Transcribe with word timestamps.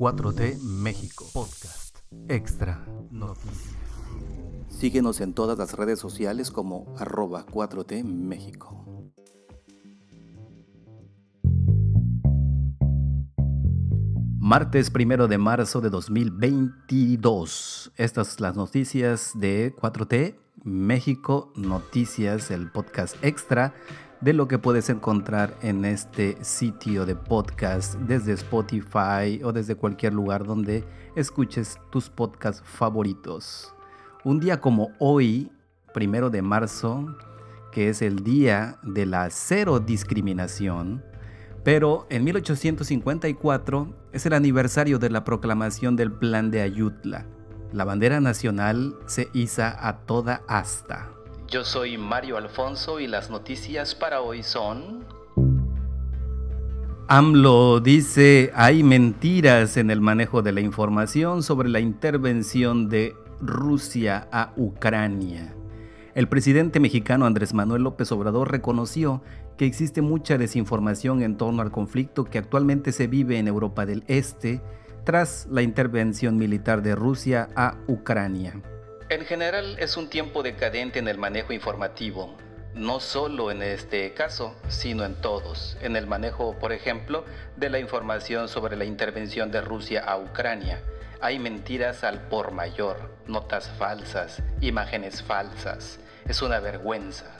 4T 0.00 0.62
México 0.62 1.26
Podcast 1.34 1.98
Extra 2.26 2.86
Noticias. 3.10 3.76
Síguenos 4.70 5.20
en 5.20 5.34
todas 5.34 5.58
las 5.58 5.74
redes 5.74 5.98
sociales 5.98 6.50
como 6.50 6.86
arroba 6.96 7.44
4T 7.44 8.02
México. 8.04 8.82
Martes 14.38 14.88
primero 14.88 15.28
de 15.28 15.36
marzo 15.36 15.82
de 15.82 15.90
2022. 15.90 17.92
Estas 17.96 18.28
son 18.28 18.42
las 18.42 18.56
noticias 18.56 19.32
de 19.34 19.76
4T 19.76 20.34
México 20.64 21.52
Noticias, 21.56 22.50
el 22.50 22.70
podcast 22.70 23.22
extra 23.22 23.74
de 24.20 24.34
lo 24.34 24.48
que 24.48 24.58
puedes 24.58 24.90
encontrar 24.90 25.56
en 25.62 25.84
este 25.84 26.36
sitio 26.44 27.06
de 27.06 27.16
podcast 27.16 27.94
desde 28.00 28.32
Spotify 28.34 29.40
o 29.42 29.52
desde 29.52 29.76
cualquier 29.76 30.12
lugar 30.12 30.44
donde 30.44 30.84
escuches 31.16 31.78
tus 31.90 32.10
podcasts 32.10 32.62
favoritos. 32.64 33.74
Un 34.22 34.38
día 34.38 34.60
como 34.60 34.90
hoy, 34.98 35.50
primero 35.94 36.28
de 36.28 36.42
marzo, 36.42 37.16
que 37.72 37.88
es 37.88 38.02
el 38.02 38.22
día 38.22 38.78
de 38.82 39.06
la 39.06 39.30
cero 39.30 39.80
discriminación, 39.80 41.02
pero 41.64 42.06
en 42.10 42.24
1854 42.24 43.94
es 44.12 44.26
el 44.26 44.34
aniversario 44.34 44.98
de 44.98 45.08
la 45.08 45.24
proclamación 45.24 45.96
del 45.96 46.12
Plan 46.12 46.50
de 46.50 46.60
Ayutla. 46.60 47.26
La 47.72 47.84
bandera 47.84 48.20
nacional 48.20 48.96
se 49.06 49.28
iza 49.32 49.88
a 49.88 50.00
toda 50.00 50.42
asta. 50.46 51.10
Yo 51.50 51.64
soy 51.64 51.98
Mario 51.98 52.36
Alfonso 52.36 53.00
y 53.00 53.08
las 53.08 53.28
noticias 53.28 53.96
para 53.96 54.20
hoy 54.20 54.44
son... 54.44 55.04
AMLO 57.08 57.80
dice 57.80 58.52
hay 58.54 58.84
mentiras 58.84 59.76
en 59.76 59.90
el 59.90 60.00
manejo 60.00 60.42
de 60.42 60.52
la 60.52 60.60
información 60.60 61.42
sobre 61.42 61.68
la 61.68 61.80
intervención 61.80 62.88
de 62.88 63.16
Rusia 63.40 64.28
a 64.30 64.52
Ucrania. 64.56 65.52
El 66.14 66.28
presidente 66.28 66.78
mexicano 66.78 67.26
Andrés 67.26 67.52
Manuel 67.52 67.82
López 67.82 68.12
Obrador 68.12 68.52
reconoció 68.52 69.20
que 69.58 69.66
existe 69.66 70.02
mucha 70.02 70.38
desinformación 70.38 71.20
en 71.20 71.36
torno 71.36 71.62
al 71.62 71.72
conflicto 71.72 72.26
que 72.26 72.38
actualmente 72.38 72.92
se 72.92 73.08
vive 73.08 73.38
en 73.40 73.48
Europa 73.48 73.86
del 73.86 74.04
Este 74.06 74.62
tras 75.02 75.48
la 75.50 75.62
intervención 75.62 76.36
militar 76.36 76.80
de 76.80 76.94
Rusia 76.94 77.48
a 77.56 77.74
Ucrania. 77.88 78.62
En 79.10 79.24
general 79.24 79.76
es 79.80 79.96
un 79.96 80.08
tiempo 80.08 80.44
decadente 80.44 81.00
en 81.00 81.08
el 81.08 81.18
manejo 81.18 81.52
informativo, 81.52 82.36
no 82.76 83.00
solo 83.00 83.50
en 83.50 83.60
este 83.60 84.14
caso, 84.14 84.54
sino 84.68 85.04
en 85.04 85.16
todos. 85.16 85.76
En 85.82 85.96
el 85.96 86.06
manejo, 86.06 86.56
por 86.60 86.72
ejemplo, 86.72 87.24
de 87.56 87.70
la 87.70 87.80
información 87.80 88.48
sobre 88.48 88.76
la 88.76 88.84
intervención 88.84 89.50
de 89.50 89.62
Rusia 89.62 90.04
a 90.04 90.16
Ucrania. 90.16 90.80
Hay 91.20 91.40
mentiras 91.40 92.04
al 92.04 92.28
por 92.28 92.52
mayor, 92.52 93.10
notas 93.26 93.68
falsas, 93.80 94.44
imágenes 94.60 95.24
falsas. 95.24 95.98
Es 96.28 96.40
una 96.40 96.60
vergüenza. 96.60 97.36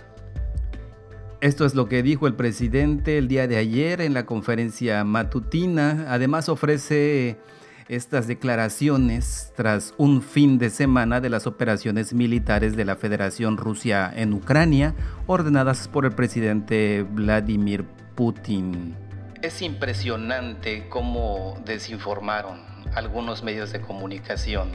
Esto 1.41 1.65
es 1.65 1.77
lo 1.77 1.87
que 1.87 2.03
dijo 2.03 2.27
el 2.27 2.35
presidente 2.35 3.17
el 3.17 3.29
día 3.29 3.47
de 3.47 3.59
ayer 3.59 4.01
en 4.01 4.13
la 4.13 4.27
conferencia 4.27 5.05
matutina. 5.05 6.07
Además 6.09 6.49
ofrece 6.49 7.39
estas 7.91 8.29
declaraciones 8.29 9.53
tras 9.57 9.95
un 9.99 10.23
fin 10.23 10.59
de 10.59 10.71
semana 10.71 11.21
de 11.21 11.29
las 11.29 11.49
operaciones 11.49 12.15
militares 12.15 12.77
de 12.77 12.85
la 12.85 12.95
Federación 12.95 13.57
Rusia 13.57 14.13
en 14.15 14.33
Ucrania, 14.33 14.95
ordenadas 15.27 15.89
por 15.89 16.05
el 16.05 16.13
presidente 16.13 17.03
Vladimir 17.03 17.85
Putin. 18.15 18.95
Es 19.43 19.61
impresionante 19.61 20.89
cómo 20.89 21.61
desinformaron 21.65 22.61
algunos 22.95 23.43
medios 23.43 23.73
de 23.73 23.81
comunicación. 23.81 24.71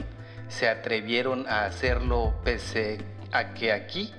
Se 0.48 0.68
atrevieron 0.68 1.48
a 1.48 1.64
hacerlo 1.64 2.34
pese 2.44 2.98
a 3.32 3.54
que 3.54 3.72
aquí 3.72 4.12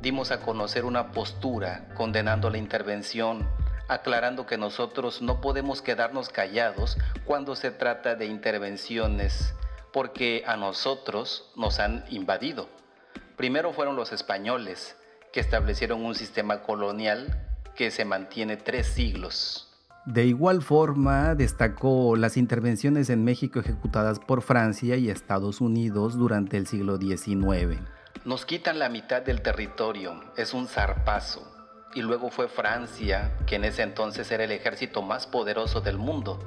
dimos 0.00 0.30
a 0.30 0.40
conocer 0.40 0.86
una 0.86 1.12
postura 1.12 1.84
condenando 1.94 2.48
la 2.48 2.56
intervención 2.56 3.46
aclarando 3.92 4.46
que 4.46 4.58
nosotros 4.58 5.22
no 5.22 5.40
podemos 5.40 5.82
quedarnos 5.82 6.28
callados 6.28 6.98
cuando 7.24 7.54
se 7.56 7.70
trata 7.70 8.14
de 8.14 8.26
intervenciones, 8.26 9.54
porque 9.92 10.42
a 10.46 10.56
nosotros 10.56 11.50
nos 11.56 11.78
han 11.78 12.04
invadido. 12.10 12.68
Primero 13.36 13.72
fueron 13.72 13.96
los 13.96 14.12
españoles, 14.12 14.96
que 15.32 15.40
establecieron 15.40 16.04
un 16.04 16.14
sistema 16.14 16.62
colonial 16.62 17.48
que 17.74 17.90
se 17.90 18.04
mantiene 18.04 18.56
tres 18.56 18.86
siglos. 18.86 19.68
De 20.04 20.26
igual 20.26 20.62
forma, 20.62 21.34
destacó 21.34 22.16
las 22.16 22.36
intervenciones 22.36 23.08
en 23.08 23.24
México 23.24 23.60
ejecutadas 23.60 24.18
por 24.18 24.42
Francia 24.42 24.96
y 24.96 25.08
Estados 25.08 25.60
Unidos 25.60 26.18
durante 26.18 26.56
el 26.56 26.66
siglo 26.66 26.98
XIX. 26.98 27.80
Nos 28.24 28.44
quitan 28.44 28.78
la 28.78 28.88
mitad 28.88 29.22
del 29.22 29.42
territorio, 29.42 30.20
es 30.36 30.54
un 30.54 30.66
zarpazo 30.66 31.51
y 31.94 32.02
luego 32.02 32.30
fue 32.30 32.48
Francia, 32.48 33.32
que 33.46 33.56
en 33.56 33.64
ese 33.64 33.82
entonces 33.82 34.30
era 34.30 34.44
el 34.44 34.52
ejército 34.52 35.02
más 35.02 35.26
poderoso 35.26 35.80
del 35.80 35.98
mundo. 35.98 36.38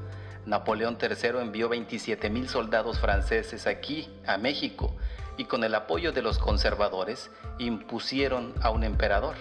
Napoleón 0.45 0.97
III 1.01 1.41
envió 1.41 1.69
27 1.69 2.29
mil 2.29 2.47
soldados 2.49 2.99
franceses 2.99 3.67
aquí, 3.67 4.07
a 4.27 4.37
México, 4.37 4.95
y 5.37 5.45
con 5.45 5.63
el 5.63 5.75
apoyo 5.75 6.11
de 6.11 6.21
los 6.21 6.37
conservadores 6.37 7.31
impusieron 7.59 8.53
a 8.61 8.69
un 8.69 8.83
emperador, 8.83 9.35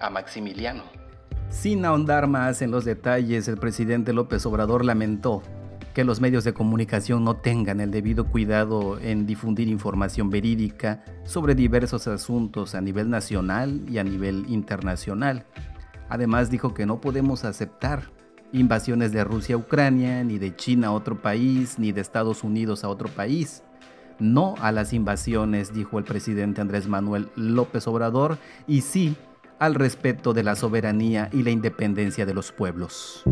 a 0.00 0.10
Maximiliano. 0.10 0.84
Sin 1.50 1.84
ahondar 1.84 2.26
más 2.26 2.60
en 2.60 2.70
los 2.70 2.84
detalles, 2.84 3.48
el 3.48 3.56
presidente 3.56 4.12
López 4.12 4.44
Obrador 4.46 4.84
lamentó 4.84 5.42
que 5.98 6.04
los 6.04 6.20
medios 6.20 6.44
de 6.44 6.54
comunicación 6.54 7.24
no 7.24 7.34
tengan 7.38 7.80
el 7.80 7.90
debido 7.90 8.24
cuidado 8.24 9.00
en 9.00 9.26
difundir 9.26 9.66
información 9.66 10.30
verídica 10.30 11.02
sobre 11.24 11.56
diversos 11.56 12.06
asuntos 12.06 12.76
a 12.76 12.80
nivel 12.80 13.10
nacional 13.10 13.82
y 13.90 13.98
a 13.98 14.04
nivel 14.04 14.44
internacional. 14.46 15.44
Además 16.08 16.50
dijo 16.50 16.72
que 16.72 16.86
no 16.86 17.00
podemos 17.00 17.44
aceptar 17.44 18.12
invasiones 18.52 19.10
de 19.10 19.24
Rusia 19.24 19.56
a 19.56 19.58
Ucrania, 19.58 20.22
ni 20.22 20.38
de 20.38 20.54
China 20.54 20.86
a 20.86 20.92
otro 20.92 21.20
país, 21.20 21.80
ni 21.80 21.90
de 21.90 22.00
Estados 22.00 22.44
Unidos 22.44 22.84
a 22.84 22.90
otro 22.90 23.08
país. 23.08 23.64
No 24.20 24.54
a 24.60 24.70
las 24.70 24.92
invasiones, 24.92 25.74
dijo 25.74 25.98
el 25.98 26.04
presidente 26.04 26.60
Andrés 26.60 26.86
Manuel 26.86 27.28
López 27.34 27.88
Obrador, 27.88 28.38
y 28.68 28.82
sí 28.82 29.16
al 29.58 29.74
respeto 29.74 30.32
de 30.32 30.44
la 30.44 30.54
soberanía 30.54 31.28
y 31.32 31.42
la 31.42 31.50
independencia 31.50 32.24
de 32.24 32.34
los 32.34 32.52
pueblos. 32.52 33.24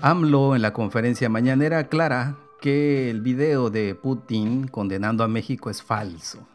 AMLO 0.00 0.54
en 0.54 0.62
la 0.62 0.72
conferencia 0.72 1.28
mañanera 1.28 1.78
aclara 1.78 2.36
que 2.60 3.10
el 3.10 3.20
video 3.20 3.68
de 3.68 3.96
Putin 3.96 4.68
condenando 4.68 5.24
a 5.24 5.28
México 5.28 5.70
es 5.70 5.82
falso. 5.82 6.46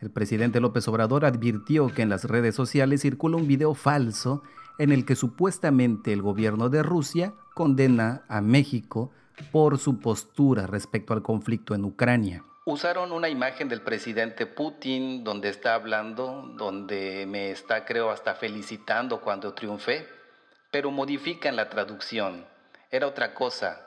El 0.00 0.10
presidente 0.10 0.58
López 0.58 0.88
Obrador 0.88 1.24
advirtió 1.24 1.86
que 1.94 2.02
en 2.02 2.08
las 2.08 2.24
redes 2.24 2.56
sociales 2.56 3.02
circula 3.02 3.36
un 3.36 3.46
video 3.46 3.74
falso 3.74 4.42
en 4.78 4.90
el 4.90 5.04
que 5.04 5.14
supuestamente 5.14 6.12
el 6.12 6.20
gobierno 6.20 6.68
de 6.68 6.82
Rusia 6.82 7.32
condena 7.54 8.24
a 8.28 8.40
México 8.40 9.12
por 9.52 9.78
su 9.78 10.00
postura 10.00 10.66
respecto 10.66 11.12
al 11.12 11.22
conflicto 11.22 11.76
en 11.76 11.84
Ucrania. 11.84 12.44
Usaron 12.64 13.12
una 13.12 13.28
imagen 13.28 13.68
del 13.68 13.82
presidente 13.82 14.46
Putin 14.46 15.22
donde 15.22 15.48
está 15.48 15.74
hablando, 15.74 16.52
donde 16.56 17.24
me 17.28 17.52
está 17.52 17.84
creo 17.84 18.10
hasta 18.10 18.34
felicitando 18.34 19.20
cuando 19.20 19.54
triunfé, 19.54 20.08
pero 20.72 20.90
modifican 20.90 21.54
la 21.54 21.70
traducción 21.70 22.49
era 22.90 23.06
otra 23.06 23.34
cosa. 23.34 23.80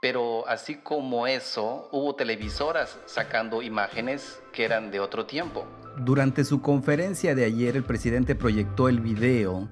Pero 0.00 0.46
así 0.48 0.76
como 0.76 1.26
eso, 1.26 1.88
hubo 1.92 2.14
televisoras 2.14 2.98
sacando 3.06 3.62
imágenes 3.62 4.40
que 4.52 4.64
eran 4.64 4.90
de 4.90 5.00
otro 5.00 5.26
tiempo. 5.26 5.66
Durante 5.98 6.44
su 6.44 6.60
conferencia 6.62 7.34
de 7.34 7.44
ayer, 7.44 7.76
el 7.76 7.82
presidente 7.82 8.34
proyectó 8.34 8.88
el 8.88 9.00
video 9.00 9.68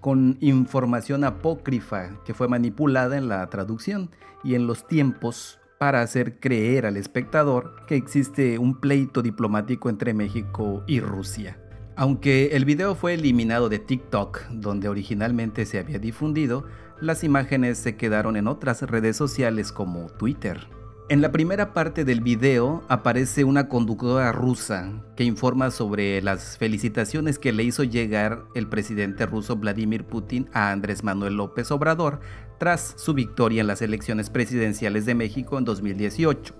con 0.00 0.36
información 0.40 1.24
apócrifa 1.24 2.10
que 2.24 2.34
fue 2.34 2.48
manipulada 2.48 3.16
en 3.16 3.28
la 3.28 3.48
traducción 3.50 4.10
y 4.42 4.54
en 4.54 4.66
los 4.66 4.86
tiempos 4.86 5.60
para 5.78 6.00
hacer 6.02 6.40
creer 6.40 6.86
al 6.86 6.96
espectador 6.96 7.84
que 7.86 7.94
existe 7.94 8.58
un 8.58 8.80
pleito 8.80 9.22
diplomático 9.22 9.88
entre 9.88 10.12
México 10.12 10.82
y 10.88 11.00
Rusia. 11.00 11.58
Aunque 11.94 12.56
el 12.56 12.64
video 12.64 12.94
fue 12.94 13.14
eliminado 13.14 13.68
de 13.68 13.80
TikTok, 13.80 14.42
donde 14.50 14.88
originalmente 14.88 15.66
se 15.66 15.80
había 15.80 15.98
difundido, 15.98 16.64
las 17.00 17.22
imágenes 17.22 17.78
se 17.78 17.96
quedaron 17.96 18.36
en 18.36 18.48
otras 18.48 18.82
redes 18.82 19.16
sociales 19.16 19.72
como 19.72 20.06
Twitter. 20.06 20.66
En 21.10 21.22
la 21.22 21.32
primera 21.32 21.72
parte 21.72 22.04
del 22.04 22.20
video 22.20 22.82
aparece 22.88 23.44
una 23.44 23.68
conductora 23.68 24.30
rusa 24.30 24.92
que 25.16 25.24
informa 25.24 25.70
sobre 25.70 26.20
las 26.20 26.58
felicitaciones 26.58 27.38
que 27.38 27.52
le 27.52 27.62
hizo 27.62 27.82
llegar 27.82 28.44
el 28.54 28.68
presidente 28.68 29.24
ruso 29.24 29.56
Vladimir 29.56 30.04
Putin 30.04 30.50
a 30.52 30.70
Andrés 30.70 31.02
Manuel 31.02 31.36
López 31.36 31.70
Obrador 31.70 32.20
tras 32.58 32.94
su 32.98 33.14
victoria 33.14 33.62
en 33.62 33.68
las 33.68 33.80
elecciones 33.80 34.28
presidenciales 34.28 35.06
de 35.06 35.14
México 35.14 35.56
en 35.56 35.64
2018. 35.64 36.54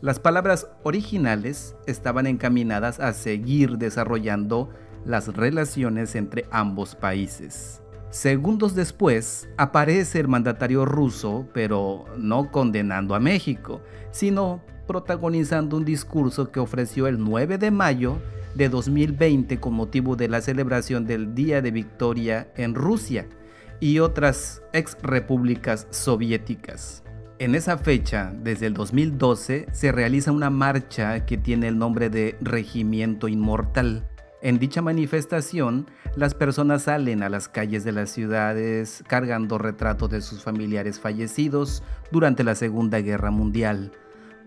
Las 0.00 0.20
palabras 0.20 0.68
originales 0.84 1.76
estaban 1.86 2.26
encaminadas 2.26 2.98
a 2.98 3.12
seguir 3.12 3.76
desarrollando 3.76 4.70
las 5.04 5.28
relaciones 5.28 6.14
entre 6.14 6.46
ambos 6.50 6.94
países. 6.94 7.81
Segundos 8.12 8.74
después, 8.74 9.48
aparece 9.56 10.20
el 10.20 10.28
mandatario 10.28 10.84
ruso, 10.84 11.48
pero 11.54 12.04
no 12.18 12.50
condenando 12.50 13.14
a 13.14 13.20
México, 13.20 13.80
sino 14.10 14.60
protagonizando 14.86 15.78
un 15.78 15.86
discurso 15.86 16.52
que 16.52 16.60
ofreció 16.60 17.06
el 17.06 17.18
9 17.18 17.56
de 17.56 17.70
mayo 17.70 18.18
de 18.54 18.68
2020 18.68 19.58
con 19.60 19.72
motivo 19.72 20.14
de 20.14 20.28
la 20.28 20.42
celebración 20.42 21.06
del 21.06 21.34
Día 21.34 21.62
de 21.62 21.70
Victoria 21.70 22.52
en 22.54 22.74
Rusia 22.74 23.26
y 23.80 23.98
otras 24.00 24.62
ex 24.74 24.98
repúblicas 25.02 25.86
soviéticas. 25.88 27.02
En 27.38 27.54
esa 27.54 27.78
fecha, 27.78 28.30
desde 28.42 28.66
el 28.66 28.74
2012, 28.74 29.68
se 29.72 29.90
realiza 29.90 30.32
una 30.32 30.50
marcha 30.50 31.24
que 31.24 31.38
tiene 31.38 31.68
el 31.68 31.78
nombre 31.78 32.10
de 32.10 32.36
Regimiento 32.42 33.26
Inmortal, 33.26 34.06
en 34.42 34.58
dicha 34.58 34.82
manifestación, 34.82 35.86
las 36.16 36.34
personas 36.34 36.82
salen 36.82 37.22
a 37.22 37.28
las 37.28 37.48
calles 37.48 37.84
de 37.84 37.92
las 37.92 38.10
ciudades 38.10 39.04
cargando 39.06 39.56
retratos 39.56 40.10
de 40.10 40.20
sus 40.20 40.42
familiares 40.42 40.98
fallecidos 40.98 41.82
durante 42.10 42.42
la 42.42 42.56
Segunda 42.56 43.00
Guerra 43.00 43.30
Mundial. 43.30 43.92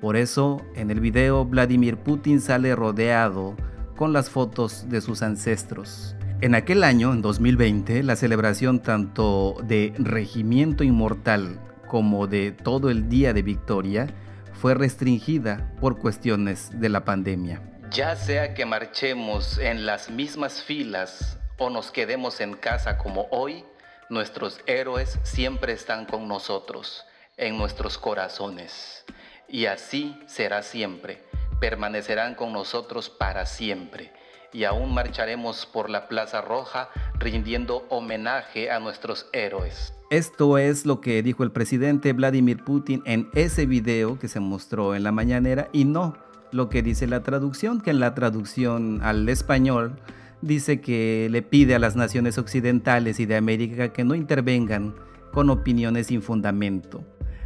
Por 0.02 0.18
eso, 0.18 0.62
en 0.76 0.92
el 0.92 1.00
video, 1.00 1.46
Vladimir 1.46 1.96
Putin 1.96 2.42
sale 2.42 2.76
rodeado 2.76 3.56
con 3.96 4.12
las 4.12 4.30
fotos 4.30 4.88
de 4.90 5.00
sus 5.00 5.22
ancestros. 5.22 6.16
En 6.42 6.54
aquel 6.54 6.84
año, 6.84 7.14
en 7.14 7.22
2020, 7.22 8.04
la 8.04 8.18
celebración 8.18 8.82
tanto 8.82 9.56
de 9.64 9.94
Regimiento 9.98 10.84
Inmortal 10.84 11.58
como 11.88 12.28
de 12.28 12.52
todo 12.52 12.90
el 12.90 13.08
Día 13.08 13.34
de 13.34 13.44
Victoria 13.44 14.08
fue 14.54 14.74
restringida 14.74 15.72
por 15.80 15.98
cuestiones 15.98 16.70
de 16.80 16.90
la 16.90 17.06
pandemia. 17.06 17.62
Ya 17.92 18.16
sea 18.16 18.54
que 18.54 18.66
marchemos 18.66 19.58
en 19.58 19.86
las 19.86 20.10
mismas 20.10 20.64
filas 20.64 21.38
o 21.58 21.70
nos 21.70 21.92
quedemos 21.92 22.42
en 22.42 22.56
casa 22.56 22.98
como 22.98 23.28
hoy, 23.32 23.64
nuestros 24.10 24.60
héroes 24.66 25.20
siempre 25.24 25.74
están 25.74 26.06
con 26.06 26.28
nosotros, 26.28 27.06
en 27.38 27.58
nuestros 27.58 27.98
corazones. 27.98 29.06
Y 29.48 29.68
así 29.68 30.18
será 30.26 30.64
siempre, 30.64 31.22
permanecerán 31.60 32.36
con 32.36 32.52
nosotros 32.54 33.10
para 33.10 33.46
siempre. 33.46 34.12
Y 34.52 34.64
aún 34.64 34.94
marcharemos 34.94 35.66
por 35.66 35.90
la 35.90 36.08
Plaza 36.08 36.42
Roja 36.42 36.90
rindiendo 37.20 37.86
homenaje 37.90 38.72
a 38.72 38.80
nuestros 38.80 39.28
héroes. 39.32 39.94
Esto 40.10 40.58
es 40.58 40.86
lo 40.86 41.02
que 41.02 41.22
dijo 41.24 41.44
el 41.44 41.52
presidente 41.52 42.14
Vladimir 42.14 42.64
Putin 42.64 43.04
en 43.06 43.30
ese 43.34 43.66
video 43.66 44.18
que 44.18 44.28
se 44.28 44.40
mostró 44.40 44.96
en 44.96 45.04
la 45.04 45.12
mañanera 45.12 45.68
y 45.72 45.86
no 45.86 46.25
lo 46.52 46.70
que 46.70 46.82
dice 46.82 47.08
la 47.08 47.24
traducción, 47.24 47.82
que 47.82 47.92
en 47.92 48.00
la 48.00 48.14
traducción 48.14 49.00
al 49.04 49.28
español 49.30 50.00
dice 50.42 50.82
que 50.82 51.28
le 51.32 51.42
pide 51.42 51.76
a 51.76 51.80
las 51.80 51.96
naciones 51.96 52.38
occidentales 52.38 53.20
y 53.20 53.26
de 53.26 53.36
América 53.36 53.90
que 53.90 54.04
no 54.04 54.16
intervengan 54.16 54.96
con 55.32 55.50
opiniones 55.50 56.08
sin 56.08 56.22
fundamento. 56.22 57.04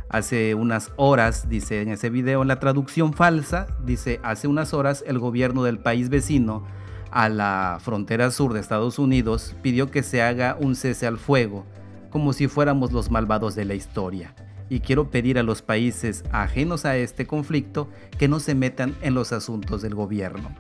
Hace 0.09 0.55
unas 0.55 0.91
horas, 0.95 1.49
dice 1.49 1.81
en 1.81 1.89
ese 1.89 2.09
video, 2.09 2.41
en 2.41 2.47
la 2.47 2.59
traducción 2.59 3.13
falsa, 3.13 3.67
dice, 3.85 4.19
hace 4.23 4.47
unas 4.47 4.73
horas 4.73 5.03
el 5.07 5.19
gobierno 5.19 5.63
del 5.63 5.79
país 5.79 6.09
vecino 6.09 6.65
a 7.11 7.29
la 7.29 7.77
frontera 7.79 8.31
sur 8.31 8.53
de 8.53 8.59
Estados 8.59 8.99
Unidos 8.99 9.55
pidió 9.61 9.89
que 9.89 10.03
se 10.03 10.21
haga 10.21 10.57
un 10.59 10.75
cese 10.75 11.07
al 11.07 11.17
fuego, 11.17 11.65
como 12.09 12.33
si 12.33 12.47
fuéramos 12.47 12.91
los 12.91 13.11
malvados 13.11 13.55
de 13.55 13.65
la 13.65 13.75
historia 13.75 14.33
y 14.69 14.79
quiero 14.81 15.09
pedir 15.09 15.39
a 15.39 15.43
los 15.43 15.61
países 15.61 16.23
ajenos 16.31 16.85
a 16.85 16.95
este 16.95 17.25
conflicto 17.25 17.89
que 18.17 18.27
no 18.27 18.39
se 18.39 18.55
metan 18.55 18.95
en 19.01 19.15
los 19.15 19.33
asuntos 19.33 19.81
del 19.81 19.95
gobierno. 19.95 20.55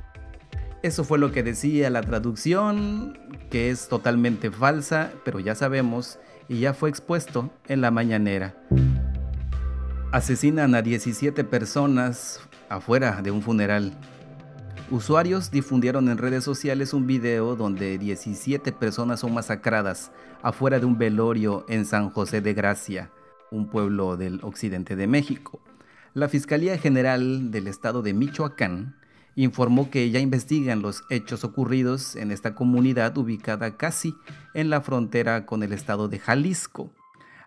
Eso 0.81 1.03
fue 1.03 1.19
lo 1.19 1.31
que 1.31 1.43
decía 1.43 1.89
la 1.89 2.01
traducción, 2.01 3.17
que 3.51 3.69
es 3.69 3.87
totalmente 3.87 4.49
falsa, 4.49 5.11
pero 5.25 5.39
ya 5.39 5.53
sabemos 5.53 6.19
y 6.47 6.59
ya 6.59 6.73
fue 6.73 6.89
expuesto 6.89 7.51
en 7.67 7.81
la 7.81 7.91
mañanera. 7.91 8.55
Asesinan 10.11 10.73
a 10.73 10.81
17 10.81 11.43
personas 11.43 12.39
afuera 12.69 13.21
de 13.21 13.29
un 13.29 13.41
funeral. 13.41 13.93
Usuarios 14.89 15.51
difundieron 15.51 16.09
en 16.09 16.17
redes 16.17 16.43
sociales 16.43 16.93
un 16.93 17.05
video 17.05 17.55
donde 17.55 17.99
17 17.99 18.71
personas 18.71 19.19
son 19.19 19.33
masacradas 19.35 20.11
afuera 20.41 20.79
de 20.79 20.85
un 20.85 20.97
velorio 20.97 21.65
en 21.69 21.85
San 21.85 22.09
José 22.09 22.41
de 22.41 22.55
Gracia 22.55 23.11
un 23.51 23.69
pueblo 23.69 24.17
del 24.17 24.39
occidente 24.43 24.95
de 24.95 25.07
México. 25.07 25.59
La 26.13 26.29
Fiscalía 26.29 26.77
General 26.77 27.51
del 27.51 27.67
Estado 27.67 28.01
de 28.01 28.13
Michoacán 28.13 28.95
informó 29.35 29.89
que 29.89 30.09
ya 30.11 30.19
investigan 30.19 30.81
los 30.81 31.03
hechos 31.09 31.43
ocurridos 31.43 32.15
en 32.15 32.31
esta 32.31 32.55
comunidad 32.55 33.17
ubicada 33.17 33.77
casi 33.77 34.15
en 34.53 34.69
la 34.69 34.81
frontera 34.81 35.45
con 35.45 35.63
el 35.63 35.71
estado 35.71 36.07
de 36.07 36.19
Jalisco, 36.19 36.91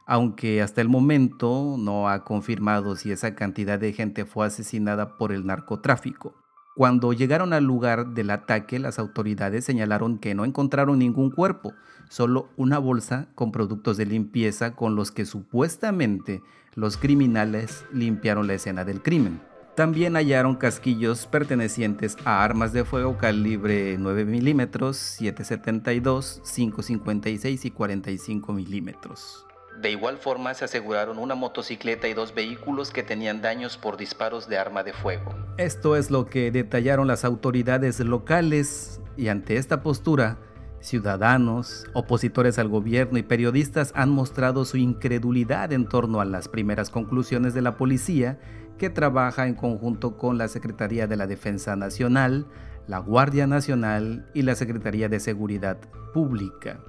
aunque 0.07 0.63
hasta 0.63 0.81
el 0.81 0.89
momento 0.89 1.77
no 1.79 2.09
ha 2.09 2.25
confirmado 2.25 2.97
si 2.97 3.13
esa 3.13 3.35
cantidad 3.35 3.79
de 3.79 3.93
gente 3.93 4.25
fue 4.25 4.47
asesinada 4.47 5.17
por 5.19 5.33
el 5.33 5.47
narcotráfico. 5.47 6.42
Cuando 6.75 7.13
llegaron 7.13 7.53
al 7.53 7.65
lugar 7.65 8.15
del 8.15 8.31
ataque, 8.31 8.79
las 8.79 8.99
autoridades 8.99 9.65
señalaron 9.65 10.19
que 10.19 10.35
no 10.35 10.47
encontraron 10.47 10.99
ningún 10.99 11.31
cuerpo, 11.31 11.75
solo 12.09 12.49
una 12.57 12.79
bolsa 12.79 13.29
con 13.35 13.53
productos 13.53 13.99
de 13.99 14.07
limpieza 14.07 14.75
con 14.75 14.97
los 14.97 15.11
que 15.11 15.27
supuestamente 15.27 16.43
los 16.75 16.97
criminales 16.97 17.85
limpiaron 17.93 18.47
la 18.47 18.55
escena 18.55 18.87
del 18.87 19.03
crimen. 19.03 19.41
También 19.77 20.15
hallaron 20.17 20.57
casquillos 20.57 21.27
pertenecientes 21.27 22.17
a 22.25 22.43
armas 22.43 22.73
de 22.73 22.85
fuego 22.85 23.19
calibre 23.19 23.97
9 23.99 24.25
milímetros, 24.25 24.97
772, 24.97 26.41
556 26.55 27.65
y 27.67 27.71
45 27.71 28.53
milímetros. 28.55 29.47
De 29.81 29.91
igual 29.91 30.19
forma 30.19 30.55
se 30.55 30.65
aseguraron 30.65 31.19
una 31.19 31.35
motocicleta 31.35 32.07
y 32.09 32.15
dos 32.15 32.35
vehículos 32.35 32.91
que 32.91 33.03
tenían 33.03 33.43
daños 33.43 33.77
por 33.77 33.97
disparos 33.97 34.49
de 34.49 34.59
arma 34.59 34.83
de 34.83 34.93
fuego. 34.93 35.35
Esto 35.57 35.97
es 35.97 36.11
lo 36.11 36.27
que 36.27 36.51
detallaron 36.51 37.09
las 37.09 37.25
autoridades 37.25 37.99
locales 38.01 39.01
y 39.17 39.29
ante 39.29 39.57
esta 39.57 39.83
postura, 39.83 40.39
ciudadanos, 40.81 41.87
opositores 41.95 42.59
al 42.59 42.69
gobierno 42.69 43.19
y 43.19 43.23
periodistas 43.23 43.93
han 43.95 44.11
mostrado 44.11 44.65
su 44.65 44.77
incredulidad 44.77 45.73
en 45.73 45.89
torno 45.89 46.21
a 46.21 46.25
las 46.25 46.49
primeras 46.49 46.91
conclusiones 46.91 47.55
de 47.55 47.63
la 47.63 47.77
policía 47.77 48.39
que 48.79 48.91
trabaja 48.91 49.47
en 49.47 49.55
conjunto 49.55 50.17
con 50.17 50.39
la 50.39 50.49
Secretaría 50.49 51.07
de 51.07 51.17
la 51.17 51.27
Defensa 51.27 51.77
Nacional, 51.77 52.47
la 52.87 52.99
Guardia 52.99 53.47
Nacional 53.47 54.29
y 54.35 54.43
la 54.43 54.55
Secretaría 54.55 55.09
de 55.09 55.21
Seguridad 55.21 55.79
Pública. 56.13 56.81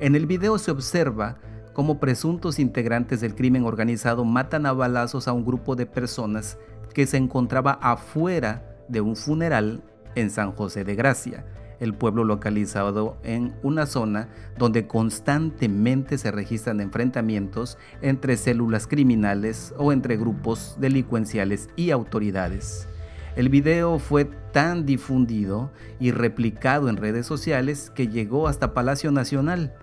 En 0.00 0.14
el 0.14 0.26
video 0.26 0.58
se 0.58 0.70
observa 0.70 1.38
como 1.72 1.98
presuntos 1.98 2.58
integrantes 2.58 3.20
del 3.20 3.34
crimen 3.34 3.64
organizado 3.64 4.24
matan 4.24 4.66
a 4.66 4.72
balazos 4.72 5.28
a 5.28 5.32
un 5.32 5.44
grupo 5.44 5.76
de 5.76 5.86
personas 5.86 6.58
que 6.92 7.06
se 7.06 7.16
encontraba 7.16 7.72
afuera 7.72 8.84
de 8.88 9.00
un 9.00 9.16
funeral 9.16 9.82
en 10.14 10.30
San 10.30 10.52
José 10.52 10.84
de 10.84 10.94
Gracia, 10.94 11.46
el 11.80 11.94
pueblo 11.94 12.24
localizado 12.24 13.16
en 13.24 13.54
una 13.62 13.86
zona 13.86 14.28
donde 14.58 14.86
constantemente 14.86 16.18
se 16.18 16.30
registran 16.30 16.80
enfrentamientos 16.80 17.78
entre 18.02 18.36
células 18.36 18.86
criminales 18.86 19.74
o 19.78 19.92
entre 19.92 20.16
grupos 20.16 20.76
delincuenciales 20.78 21.70
y 21.74 21.90
autoridades. 21.90 22.86
El 23.34 23.48
video 23.48 23.98
fue 23.98 24.26
tan 24.52 24.84
difundido 24.84 25.72
y 25.98 26.10
replicado 26.10 26.90
en 26.90 26.98
redes 26.98 27.26
sociales 27.26 27.90
que 27.94 28.08
llegó 28.08 28.46
hasta 28.46 28.74
Palacio 28.74 29.10
Nacional, 29.10 29.74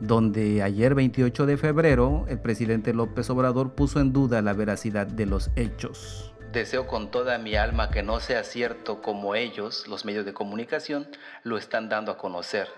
donde 0.00 0.62
ayer 0.62 0.94
28 0.94 1.46
de 1.46 1.56
febrero 1.56 2.26
el 2.28 2.40
presidente 2.40 2.92
López 2.92 3.30
Obrador 3.30 3.74
puso 3.74 4.00
en 4.00 4.12
duda 4.12 4.42
la 4.42 4.52
veracidad 4.52 5.06
de 5.06 5.26
los 5.26 5.50
hechos. 5.56 6.32
Deseo 6.52 6.86
con 6.86 7.10
toda 7.10 7.38
mi 7.38 7.56
alma 7.56 7.90
que 7.90 8.02
no 8.02 8.20
sea 8.20 8.44
cierto 8.44 9.02
como 9.02 9.34
ellos, 9.34 9.88
los 9.88 10.04
medios 10.04 10.24
de 10.24 10.34
comunicación, 10.34 11.08
lo 11.42 11.58
están 11.58 11.88
dando 11.88 12.12
a 12.12 12.18
conocer. 12.18 12.68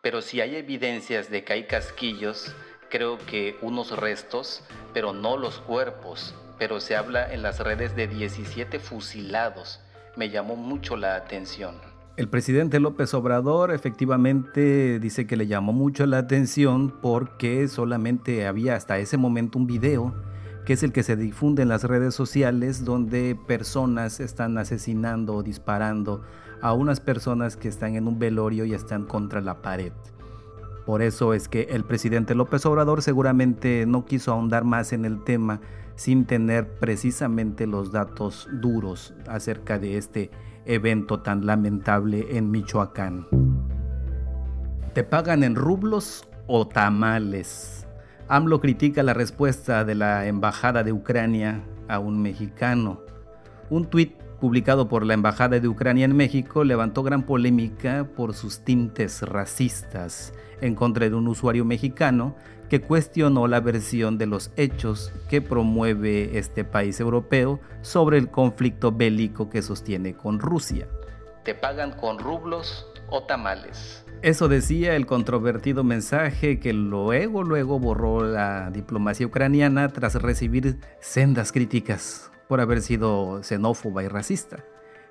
Pero 0.00 0.22
si 0.22 0.40
hay 0.40 0.56
evidencias 0.56 1.30
de 1.30 1.44
que 1.44 1.52
hay 1.52 1.64
casquillos, 1.64 2.54
creo 2.88 3.18
que 3.18 3.56
unos 3.60 3.96
restos, 3.96 4.62
pero 4.92 5.12
no 5.12 5.36
los 5.36 5.58
cuerpos, 5.58 6.34
pero 6.58 6.80
se 6.80 6.96
habla 6.96 7.32
en 7.32 7.42
las 7.42 7.60
redes 7.60 7.94
de 7.96 8.06
17 8.06 8.78
fusilados. 8.78 9.80
Me 10.16 10.30
llamó 10.30 10.56
mucho 10.56 10.96
la 10.96 11.16
atención. 11.16 11.93
El 12.16 12.28
presidente 12.28 12.78
López 12.78 13.12
Obrador 13.12 13.72
efectivamente 13.72 15.00
dice 15.00 15.26
que 15.26 15.36
le 15.36 15.48
llamó 15.48 15.72
mucho 15.72 16.06
la 16.06 16.18
atención 16.18 16.94
porque 17.02 17.66
solamente 17.66 18.46
había 18.46 18.76
hasta 18.76 18.98
ese 18.98 19.16
momento 19.16 19.58
un 19.58 19.66
video 19.66 20.14
que 20.64 20.74
es 20.74 20.84
el 20.84 20.92
que 20.92 21.02
se 21.02 21.16
difunde 21.16 21.62
en 21.62 21.68
las 21.68 21.82
redes 21.82 22.14
sociales 22.14 22.84
donde 22.84 23.36
personas 23.48 24.20
están 24.20 24.56
asesinando 24.58 25.34
o 25.34 25.42
disparando 25.42 26.22
a 26.62 26.72
unas 26.72 27.00
personas 27.00 27.56
que 27.56 27.66
están 27.66 27.96
en 27.96 28.06
un 28.06 28.20
velorio 28.20 28.64
y 28.64 28.74
están 28.74 29.06
contra 29.06 29.40
la 29.40 29.60
pared. 29.60 29.92
Por 30.86 31.02
eso 31.02 31.34
es 31.34 31.48
que 31.48 31.62
el 31.62 31.82
presidente 31.82 32.36
López 32.36 32.64
Obrador 32.64 33.02
seguramente 33.02 33.86
no 33.86 34.04
quiso 34.04 34.32
ahondar 34.32 34.62
más 34.62 34.92
en 34.92 35.04
el 35.04 35.24
tema 35.24 35.60
sin 35.96 36.26
tener 36.26 36.78
precisamente 36.78 37.66
los 37.66 37.90
datos 37.90 38.48
duros 38.52 39.14
acerca 39.26 39.80
de 39.80 39.96
este 39.96 40.30
evento 40.66 41.20
tan 41.20 41.46
lamentable 41.46 42.36
en 42.36 42.50
Michoacán. 42.50 43.26
¿Te 44.92 45.04
pagan 45.04 45.42
en 45.42 45.54
rublos 45.56 46.26
o 46.46 46.66
tamales. 46.66 47.86
AMLO 48.28 48.60
critica 48.60 49.02
la 49.02 49.14
respuesta 49.14 49.84
de 49.84 49.94
la 49.94 50.26
Embajada 50.26 50.82
de 50.82 50.92
Ucrania 50.92 51.62
a 51.88 51.98
un 51.98 52.22
mexicano. 52.22 53.00
Un 53.70 53.86
tuit 53.86 54.14
publicado 54.40 54.88
por 54.88 55.04
la 55.06 55.14
Embajada 55.14 55.60
de 55.60 55.68
Ucrania 55.68 56.04
en 56.04 56.16
México 56.16 56.64
levantó 56.64 57.02
gran 57.02 57.22
polémica 57.22 58.08
por 58.16 58.34
sus 58.34 58.60
tintes 58.60 59.22
racistas 59.22 60.32
en 60.60 60.74
contra 60.74 61.08
de 61.08 61.14
un 61.14 61.28
usuario 61.28 61.64
mexicano 61.64 62.34
que 62.68 62.80
cuestionó 62.80 63.46
la 63.46 63.60
versión 63.60 64.18
de 64.18 64.26
los 64.26 64.50
hechos 64.56 65.12
que 65.28 65.40
promueve 65.40 66.38
este 66.38 66.64
país 66.64 67.00
europeo 67.00 67.60
sobre 67.82 68.18
el 68.18 68.30
conflicto 68.30 68.92
bélico 68.92 69.50
que 69.50 69.62
sostiene 69.62 70.14
con 70.14 70.38
Rusia. 70.38 70.88
¿Te 71.44 71.54
pagan 71.54 71.92
con 71.92 72.18
rublos 72.18 72.86
o 73.10 73.24
tamales? 73.24 74.04
Eso 74.22 74.48
decía 74.48 74.96
el 74.96 75.04
controvertido 75.04 75.84
mensaje 75.84 76.58
que 76.58 76.72
luego 76.72 77.42
luego 77.42 77.78
borró 77.78 78.24
la 78.24 78.70
diplomacia 78.70 79.26
ucraniana 79.26 79.90
tras 79.90 80.14
recibir 80.14 80.78
sendas 81.00 81.52
críticas 81.52 82.30
por 82.48 82.60
haber 82.60 82.80
sido 82.80 83.42
xenófoba 83.42 84.02
y 84.02 84.08
racista. 84.08 84.64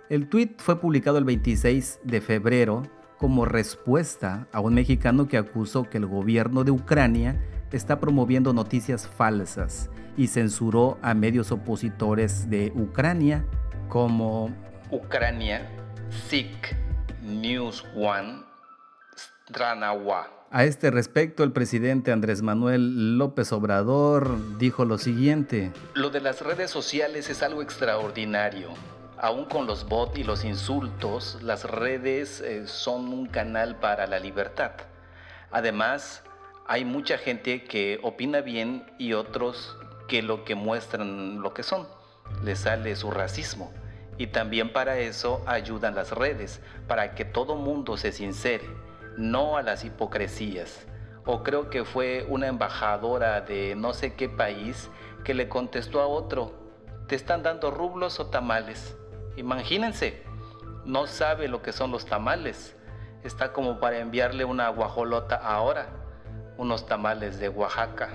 El 0.10 0.28
tuit 0.30 0.60
fue 0.60 0.80
publicado 0.80 1.18
el 1.18 1.26
26 1.26 2.00
de 2.04 2.22
febrero 2.22 2.84
como 3.24 3.46
respuesta 3.46 4.50
a 4.52 4.60
un 4.60 4.74
mexicano 4.74 5.30
que 5.30 5.38
acusó 5.38 5.90
que 5.90 5.98
el 5.98 6.06
gobierno 6.06 6.66
de 6.66 6.72
Ucrania 6.72 7.42
está 7.72 7.98
promoviendo 7.98 8.52
noticias 8.52 9.08
falsas 9.08 9.90
y 10.18 10.28
censuró 10.28 10.98
a 11.02 11.14
medios 11.14 11.54
opositores 11.54 12.50
de 12.50 12.74
Ucrania 12.76 13.46
como 13.88 14.54
Ucrania, 14.92 15.70
SIC, 16.28 16.76
News 17.22 17.86
One, 17.96 18.42
Stranawa. 19.48 20.28
A 20.52 20.66
este 20.66 20.92
respecto, 20.92 21.46
el 21.46 21.54
presidente 21.54 22.12
Andrés 22.12 22.42
Manuel 22.42 23.18
López 23.18 23.54
Obrador 23.54 24.58
dijo 24.58 24.84
lo 24.84 24.98
siguiente. 24.98 25.72
Lo 25.94 26.10
de 26.10 26.20
las 26.20 26.42
redes 26.42 26.70
sociales 26.70 27.30
es 27.30 27.42
algo 27.42 27.62
extraordinario 27.62 28.72
aún 29.24 29.46
con 29.46 29.68
los 29.68 29.88
bots 29.88 30.18
y 30.18 30.26
los 30.26 30.44
insultos, 30.44 31.42
las 31.42 31.64
redes 31.64 32.42
eh, 32.42 32.68
son 32.68 33.08
un 33.08 33.28
canal 33.28 33.78
para 33.78 34.06
la 34.06 34.20
libertad. 34.20 34.72
Además, 35.50 36.24
hay 36.68 36.84
mucha 36.84 37.18
gente 37.18 37.64
que 37.64 38.02
opina 38.04 38.42
bien 38.42 38.86
y 38.98 39.14
otros 39.14 39.78
que 40.10 40.22
lo 40.22 40.44
que 40.44 40.56
muestran 40.56 41.42
lo 41.42 41.54
que 41.54 41.64
son. 41.64 41.88
Les 42.44 42.60
sale 42.60 42.98
su 42.98 43.12
racismo. 43.12 43.72
Y 44.18 44.28
también 44.28 44.74
para 44.74 44.98
eso 44.98 45.42
ayudan 45.46 45.96
las 45.96 46.12
redes, 46.12 46.60
para 46.90 47.16
que 47.16 47.24
todo 47.24 47.56
mundo 47.56 47.96
se 47.96 48.12
sincere, 48.12 48.68
no 49.16 49.56
a 49.56 49.62
las 49.62 49.86
hipocresías. 49.86 50.86
O 51.26 51.44
creo 51.44 51.70
que 51.70 51.86
fue 51.86 52.26
una 52.28 52.48
embajadora 52.48 53.40
de 53.40 53.74
no 53.78 53.94
sé 53.94 54.16
qué 54.16 54.28
país 54.28 54.90
que 55.24 55.34
le 55.34 55.48
contestó 55.48 56.02
a 56.02 56.08
otro, 56.08 56.52
¿te 57.08 57.16
están 57.16 57.42
dando 57.42 57.72
rublos 57.72 58.20
o 58.20 58.26
tamales? 58.26 58.98
Imagínense, 59.36 60.22
no 60.86 61.08
sabe 61.08 61.48
lo 61.48 61.62
que 61.62 61.72
son 61.72 61.92
los 61.92 62.06
tamales. 62.06 62.76
Está 63.24 63.54
como 63.54 63.80
para 63.80 64.00
enviarle 64.00 64.46
una 64.46 64.70
guajolota 64.70 65.36
ahora, 65.36 65.90
unos 66.58 66.86
tamales 66.86 67.40
de 67.40 67.50
Oaxaca. 67.50 68.10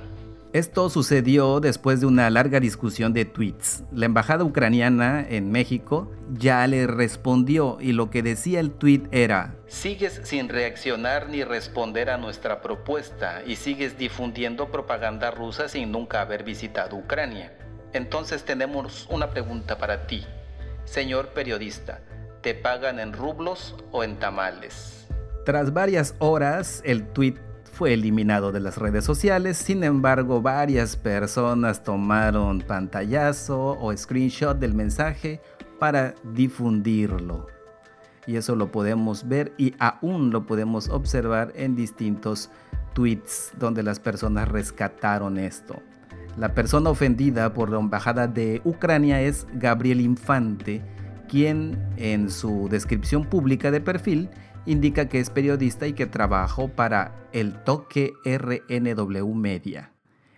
Esto 0.55 0.89
sucedió 0.89 1.61
después 1.61 2.01
de 2.01 2.07
una 2.07 2.31
larga 2.31 2.59
discusión 2.59 3.13
de 3.13 3.27
tweets. 3.27 3.85
La 3.93 4.07
embajada 4.07 4.45
ucraniana 4.45 5.23
en 5.29 5.51
México 5.51 6.11
ya 6.33 6.67
le 6.67 6.87
respondió 6.87 7.77
y 7.81 7.93
lo 7.93 8.09
que 8.09 8.23
decía 8.23 8.59
el 8.61 8.71
tweet 8.71 9.03
era, 9.11 9.57
Sigues 9.67 10.23
sin 10.25 10.49
reaccionar 10.49 11.29
ni 11.29 11.45
responder 11.45 12.09
a 12.09 12.17
nuestra 12.17 12.63
propuesta 12.63 13.43
y 13.47 13.57
sigues 13.57 13.99
difundiendo 13.99 14.71
propaganda 14.71 15.31
rusa 15.31 15.69
sin 15.69 15.93
nunca 15.93 16.23
haber 16.23 16.45
visitado 16.45 16.97
Ucrania. 16.97 17.53
Entonces 17.93 18.45
tenemos 18.45 19.07
una 19.11 19.29
pregunta 19.29 19.77
para 19.77 20.07
ti. 20.07 20.25
Señor 20.91 21.29
periodista, 21.29 22.01
¿te 22.41 22.55
pagan 22.55 22.99
en 22.99 23.13
rublos 23.13 23.77
o 23.93 24.05
en 24.05 24.17
tamales? 24.17 25.07
Tras 25.45 25.75
varias 25.75 26.15
horas, 26.19 26.81
el 26.83 27.07
tweet 27.09 27.35
fue 27.71 27.93
eliminado 27.93 28.53
de 28.53 28.61
las 28.61 28.79
redes 28.79 29.05
sociales, 29.05 29.59
sin 29.59 29.85
embargo 29.85 30.41
varias 30.41 30.97
personas 30.97 31.85
tomaron 31.85 32.63
pantallazo 32.63 33.79
o 33.79 33.95
screenshot 33.95 34.59
del 34.59 34.73
mensaje 34.73 35.43
para 35.79 36.15
difundirlo. 36.33 37.49
Y 38.27 38.37
eso 38.37 38.57
lo 38.57 38.73
podemos 38.73 39.29
ver 39.29 39.53
y 39.59 39.75
aún 39.79 40.31
lo 40.31 40.47
podemos 40.47 40.89
observar 40.89 41.53
en 41.55 41.77
distintos 41.77 42.49
tweets 42.95 43.53
donde 43.59 43.83
las 43.83 44.01
personas 44.01 44.49
rescataron 44.49 45.37
esto. 45.37 45.83
La 46.39 46.55
persona 46.55 46.91
ofendida 46.91 47.53
por 47.53 47.69
la 47.69 47.81
embajada 47.81 48.29
de 48.29 48.61
Ucrania 48.63 49.21
es 49.21 49.49
Gabriel 49.55 50.01
Infante, 50.01 50.85
quien 51.29 51.93
en 51.97 52.31
su 52.31 52.69
descripción 52.71 53.25
pública 53.25 53.73
de 53.73 53.81
perfil 53.81 54.31
indica 54.65 55.09
que 55.09 55.19
es 55.19 55.31
periodista 55.31 55.89
y 55.89 55.95
que 55.95 56.07
trabajó 56.07 56.69
para 56.69 57.27
el 57.33 57.65
toque 57.65 58.13
RNW 58.25 59.35
Media. 59.35 59.91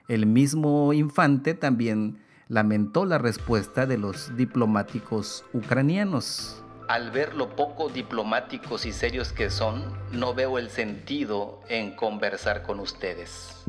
El 0.09 0.25
mismo 0.25 0.95
Infante 0.95 1.53
también 1.53 2.19
lamentó 2.49 3.05
la 3.05 3.19
respuesta 3.19 3.85
de 3.85 3.99
los 3.99 4.35
diplomáticos 4.39 5.45
ucranianos. 5.53 6.65
Al 6.89 7.11
ver 7.11 7.35
lo 7.35 7.55
poco 7.55 7.91
diplomáticos 7.91 8.87
y 8.87 8.93
serios 8.93 9.35
que 9.35 9.51
son, 9.51 9.83
no 10.13 10.33
veo 10.33 10.57
el 10.57 10.71
sentido 10.71 11.61
en 11.69 11.95
conversar 11.95 12.63
con 12.63 12.81
ustedes. 12.81 13.65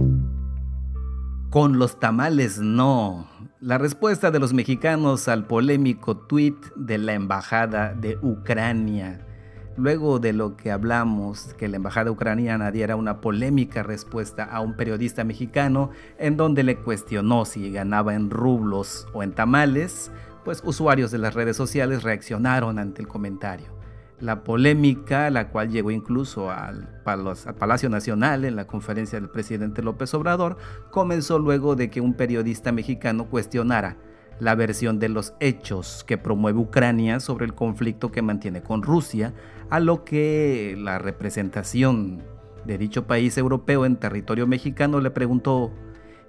Con 1.51 1.79
los 1.79 1.99
tamales 1.99 2.59
no. 2.59 3.27
La 3.59 3.77
respuesta 3.77 4.31
de 4.31 4.39
los 4.39 4.53
mexicanos 4.53 5.27
al 5.27 5.47
polémico 5.47 6.15
tuit 6.15 6.55
de 6.77 6.97
la 6.97 7.11
Embajada 7.11 7.93
de 7.93 8.17
Ucrania. 8.21 9.27
Luego 9.75 10.19
de 10.19 10.31
lo 10.31 10.55
que 10.55 10.71
hablamos, 10.71 11.53
que 11.57 11.67
la 11.67 11.75
Embajada 11.75 12.09
ucraniana 12.09 12.71
diera 12.71 12.95
una 12.95 13.19
polémica 13.19 13.83
respuesta 13.83 14.45
a 14.45 14.61
un 14.61 14.77
periodista 14.77 15.25
mexicano 15.25 15.89
en 16.17 16.37
donde 16.37 16.63
le 16.63 16.77
cuestionó 16.77 17.43
si 17.43 17.69
ganaba 17.69 18.15
en 18.15 18.29
rublos 18.29 19.05
o 19.11 19.21
en 19.21 19.33
tamales, 19.33 20.09
pues 20.45 20.61
usuarios 20.63 21.11
de 21.11 21.17
las 21.17 21.33
redes 21.33 21.57
sociales 21.57 22.03
reaccionaron 22.03 22.79
ante 22.79 23.01
el 23.01 23.09
comentario. 23.09 23.80
La 24.21 24.43
polémica, 24.43 25.29
la 25.31 25.49
cual 25.49 25.71
llegó 25.71 25.89
incluso 25.91 26.51
al, 26.51 27.01
Palacio 27.03 27.89
Nacional 27.89 28.45
en 28.45 28.55
la 28.55 28.67
conferencia 28.67 29.19
del 29.19 29.29
presidente 29.29 29.81
López 29.81 30.13
Obrador, 30.13 30.57
comenzó 30.91 31.39
luego 31.39 31.75
de 31.75 31.89
que 31.89 32.01
un 32.01 32.13
periodista 32.13 32.71
mexicano 32.71 33.25
cuestionara 33.25 33.97
la 34.39 34.55
versión 34.55 34.99
de 34.99 35.09
los 35.09 35.33
hechos 35.39 36.03
que 36.05 36.17
promueve 36.17 36.59
Ucrania 36.59 37.19
sobre 37.19 37.45
el 37.45 37.53
conflicto 37.53 38.11
que 38.11 38.21
mantiene 38.21 38.61
con 38.61 38.83
Rusia, 38.83 39.33
a 39.69 39.79
lo 39.79 40.03
que 40.03 40.75
la 40.77 40.99
representación 40.99 42.23
de 42.65 42.77
dicho 42.77 43.07
país 43.07 43.37
europeo 43.37 43.85
en 43.85 43.97
territorio 43.97 44.47
mexicano 44.47 44.99
le 44.99 45.11
preguntó, 45.11 45.71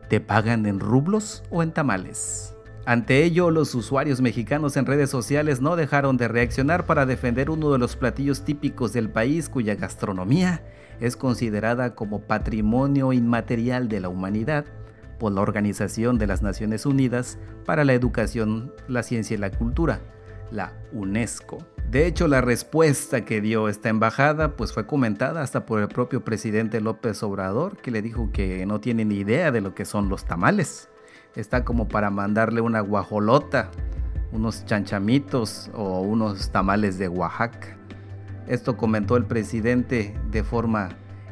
¿te 0.09 0.21
pagan 0.21 0.67
en 0.67 0.81
rublos 0.81 1.43
o 1.51 1.63
en 1.63 1.73
tamales? 1.73 2.55
Ante 2.85 3.23
ello, 3.23 3.53
los 3.53 3.77
usuarios 3.77 4.21
mexicanos 4.21 4.77
en 4.77 4.87
redes 4.87 5.09
sociales 5.09 5.61
no 5.61 5.77
dejaron 5.77 6.17
de 6.17 6.27
reaccionar 6.27 6.85
para 6.85 7.07
defender 7.07 7.49
uno 7.49 7.71
de 7.71 7.79
los 7.79 7.95
platillos 7.95 8.45
típicos 8.45 8.93
del 8.93 9.09
país 9.09 9.49
cuya 9.49 9.77
gastronomía 9.77 10.65
es 10.99 11.17
considerada 11.17 11.95
como 11.95 12.23
patrimonio 12.23 13.13
inmaterial 13.13 13.89
de 13.89 14.01
la 14.01 14.09
humanidad 14.09 14.65
por 15.21 15.31
la 15.31 15.43
Organización 15.43 16.19
de 16.19 16.27
las 16.27 16.43
Naciones 16.43 16.85
Unidas 16.85 17.39
para 17.65 17.85
la 17.85 17.93
Educación, 17.93 18.73
la 18.89 19.05
Ciencia 19.05 19.37
y 19.37 19.39
la 19.39 19.51
Cultura, 19.51 20.01
la 20.51 20.73
UNESCO. 20.91 21.59
De 21.89 22.07
hecho, 22.07 22.27
la 22.27 22.41
respuesta 22.41 23.25
que 23.25 23.41
dio 23.41 23.69
esta 23.69 23.91
embajada 23.91 24.57
pues 24.57 24.73
fue 24.73 24.87
comentada 24.87 25.43
hasta 25.43 25.67
por 25.67 25.81
el 25.81 25.89
propio 25.89 26.25
presidente 26.25 26.81
López 26.81 27.23
Obrador, 27.23 27.77
que 27.77 27.93
le 27.93 28.03
dijo 28.03 28.31
que 28.33 28.67
no 28.67 28.81
tiene 28.81 29.05
ni 29.05 29.19
idea 29.19 29.53
de 29.53 29.61
lo 29.61 29.73
que 29.73 29.85
son 29.85 30.09
los 30.09 30.25
tamales 30.25 30.89
está 31.37 31.65
como 31.65 31.89
para 31.89 32.11
mandarle 32.11 32.61
una 32.61 32.81
guajolota, 32.81 33.71
unos 34.33 34.65
chanchamitos 34.65 35.71
o 35.75 36.01
unos 36.01 36.51
tamales 36.51 36.99
de 36.99 37.09
Oaxaca. 37.09 37.77
Esto 38.47 38.77
comentó 38.77 39.17
el 39.17 39.25
presidente 39.25 40.19
de 40.31 40.43
forma 40.43 40.91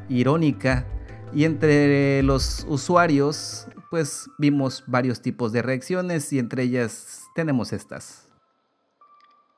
irónica 0.08 0.86
y 1.32 1.44
entre 1.44 2.22
los 2.22 2.66
usuarios 2.68 3.66
pues 3.90 4.30
vimos 4.38 4.84
varios 4.86 5.20
tipos 5.20 5.52
de 5.52 5.62
reacciones 5.62 6.32
y 6.32 6.38
entre 6.38 6.62
ellas 6.62 7.24
tenemos 7.34 7.72
estas. 7.72 8.28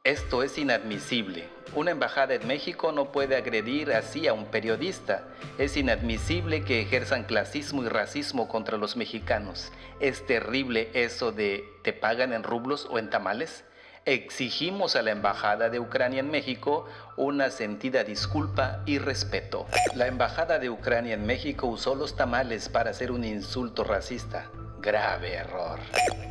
Esto 0.05 0.43
es 0.43 0.57
inadmisible. 0.59 1.45
Una 1.75 1.93
embajada 1.93 2.35
en 2.35 2.47
México 2.47 2.93
no 2.93 3.12
puede 3.12 3.35
agredir 3.35 3.95
así 3.95 4.29
a 4.29 4.35
un 4.35 4.45
periodista. 4.45 5.23
Es 5.57 5.79
inadmisible 5.79 6.64
que 6.64 6.83
ejerzan 6.83 7.25
clasismo 7.25 7.83
y 7.83 7.88
racismo 7.88 8.47
contra 8.47 8.76
los 8.76 8.95
mexicanos. 8.95 9.73
Es 9.99 10.26
terrible 10.26 10.91
eso 10.93 11.33
de 11.33 11.64
te 11.83 11.95
pagan 11.95 12.35
en 12.35 12.43
rublos 12.43 12.87
o 12.91 12.99
en 12.99 13.09
tamales. 13.09 13.64
exigimos 14.05 14.97
a 14.97 15.02
la 15.02 15.12
Embajada 15.12 15.71
de 15.71 15.81
Ucrania 15.81 16.21
en 16.21 16.31
México 16.31 16.87
una 17.17 17.49
sentida 17.49 18.05
disculpa 18.05 18.83
y 18.85 18.99
respeto. 18.99 19.67
La 19.95 20.09
Embajada 20.09 20.59
de 20.59 20.69
Ucrania 20.69 21.14
en 21.14 21.25
México 21.25 21.69
usó 21.69 21.95
los 21.95 22.17
tamales 22.17 22.69
para 22.69 22.91
hacer 22.91 23.11
un 23.12 23.25
insulto 23.25 23.83
racista. 23.83 24.50
Grave 24.81 25.35
error. 25.37 25.79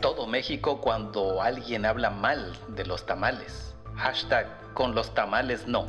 Todo 0.01 0.27
México 0.27 0.81
cuando 0.81 1.41
alguien 1.41 1.85
habla 1.85 2.11
mal 2.11 2.55
de 2.67 2.85
los 2.85 3.07
tamales. 3.07 3.73
Hashtag 3.95 4.60
con 4.73 4.95
los 4.95 5.13
tamales 5.13 5.67
no. 5.67 5.87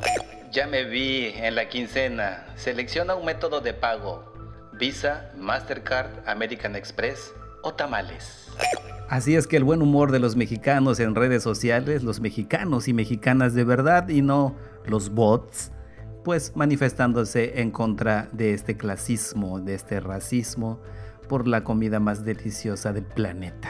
Ya 0.51 0.67
me 0.67 0.83
vi 0.83 1.33
en 1.35 1.55
la 1.55 1.69
quincena. 1.69 2.45
Selecciona 2.55 3.15
un 3.15 3.25
método 3.25 3.61
de 3.61 3.73
pago. 3.73 4.33
Visa, 4.73 5.31
Mastercard, 5.37 6.27
American 6.27 6.75
Express 6.75 7.33
o 7.61 7.73
tamales. 7.73 8.49
Así 9.09 9.35
es 9.35 9.47
que 9.47 9.57
el 9.57 9.63
buen 9.63 9.81
humor 9.81 10.11
de 10.11 10.19
los 10.19 10.35
mexicanos 10.35 10.99
en 10.99 11.15
redes 11.15 11.43
sociales, 11.43 12.03
los 12.03 12.19
mexicanos 12.19 12.87
y 12.87 12.93
mexicanas 12.93 13.53
de 13.53 13.63
verdad 13.63 14.09
y 14.09 14.21
no 14.21 14.55
los 14.85 15.09
bots, 15.09 15.71
pues 16.23 16.55
manifestándose 16.55 17.61
en 17.61 17.71
contra 17.71 18.29
de 18.31 18.53
este 18.53 18.77
clasismo, 18.77 19.59
de 19.59 19.75
este 19.75 19.99
racismo 19.99 20.79
por 21.27 21.47
la 21.47 21.63
comida 21.63 21.99
más 21.99 22.25
deliciosa 22.25 22.93
del 22.93 23.05
planeta. 23.05 23.69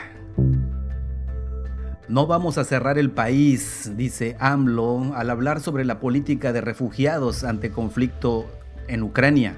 No 2.10 2.28
vamos 2.28 2.58
a 2.58 2.66
cerrar 2.66 2.98
el 2.98 3.12
país, 3.12 3.94
dice 3.96 4.36
AMLO, 4.38 5.14
al 5.16 5.30
hablar 5.30 5.62
sobre 5.62 5.86
la 5.86 6.02
política 6.02 6.52
de 6.52 6.60
refugiados 6.60 7.46
ante 7.46 7.72
conflicto 7.72 8.46
en 8.90 9.04
Ucrania. 9.04 9.56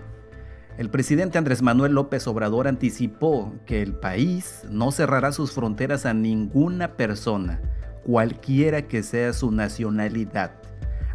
El 0.77 0.91
presidente 0.91 1.39
Andrés 1.39 1.63
Manuel 1.63 1.93
López 1.93 2.27
Obrador 2.27 2.67
anticipó 2.67 3.51
que 3.65 3.81
el 3.81 3.93
país 3.95 4.61
no 4.69 4.91
cerrará 4.91 5.31
sus 5.31 5.53
fronteras 5.53 6.05
a 6.05 6.13
ninguna 6.13 6.89
persona, 6.97 7.61
cualquiera 8.03 8.83
que 8.83 9.01
sea 9.01 9.33
su 9.33 9.51
nacionalidad. 9.51 10.51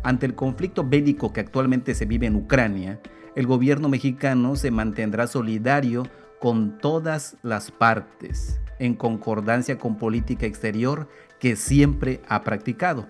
Ante 0.03 0.27
el 0.27 0.35
conflicto 0.35 0.83
bélico 0.83 1.33
que 1.33 1.41
actualmente 1.41 1.95
se 1.95 2.07
vive 2.07 2.27
en 2.27 2.35
Ucrania, 2.35 2.99
el 3.37 3.47
gobierno 3.47 3.89
mexicano 3.89 4.57
se 4.57 4.73
mantendrá 4.73 5.29
solidario 5.29 6.03
con 6.41 6.79
todas 6.79 7.37
las 7.43 7.71
partes, 7.71 8.61
en 8.81 8.95
concordancia 8.95 9.79
con 9.79 9.97
política 9.97 10.47
exterior 10.47 11.09
que 11.39 11.55
siempre 11.55 12.21
ha 12.29 12.43
practicado. 12.43 13.07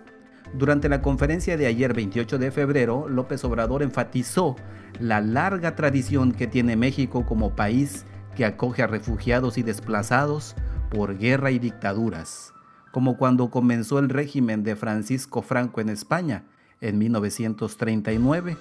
Durante 0.53 0.89
la 0.89 1.00
conferencia 1.00 1.57
de 1.57 1.67
ayer 1.67 1.95
28 1.95 2.39
de 2.39 2.50
febrero, 2.50 3.09
López 3.09 3.45
Obrador 3.45 3.83
enfatizó 3.83 4.57
la 4.99 5.21
larga 5.21 5.77
tradición 5.77 6.33
que 6.33 6.49
tiene 6.49 6.77
México 6.77 7.25
como 7.25 7.55
país 7.55 8.05
que 8.35 8.45
acoge 8.45 8.83
a 8.83 8.89
refugiados 8.89 9.59
y 9.59 9.62
desplazados 9.62 10.57
por 10.91 11.17
guerra 11.19 11.53
y 11.53 11.61
dictaduras, 11.61 12.53
como 12.91 13.17
cuando 13.17 13.50
comenzó 13.50 14.00
el 14.00 14.09
régimen 14.09 14.65
de 14.65 14.75
Francisco 14.75 15.41
Franco 15.41 15.81
en 15.81 15.89
España 15.89 16.45
en 16.81 16.99
1939 16.99 18.57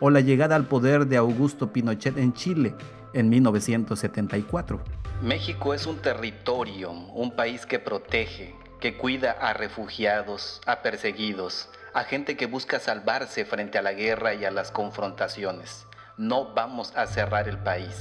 o 0.00 0.08
la 0.08 0.20
llegada 0.20 0.56
al 0.56 0.66
poder 0.66 1.06
de 1.06 1.18
Augusto 1.18 1.72
Pinochet 1.72 2.16
en 2.16 2.32
Chile 2.32 2.74
en 3.12 3.28
1974. 3.28 5.03
México 5.22 5.72
es 5.72 5.86
un 5.86 5.98
territorio, 5.98 6.90
un 6.90 7.34
país 7.34 7.66
que 7.66 7.78
protege, 7.78 8.54
que 8.80 8.96
cuida 8.98 9.30
a 9.30 9.54
refugiados, 9.54 10.60
a 10.66 10.82
perseguidos, 10.82 11.68
a 11.94 12.02
gente 12.02 12.36
que 12.36 12.46
busca 12.46 12.80
salvarse 12.80 13.44
frente 13.44 13.78
a 13.78 13.82
la 13.82 13.92
guerra 13.92 14.34
y 14.34 14.44
a 14.44 14.50
las 14.50 14.70
confrontaciones. 14.70 15.86
No 16.18 16.52
vamos 16.52 16.92
a 16.96 17.06
cerrar 17.06 17.48
el 17.48 17.58
país. 17.58 17.94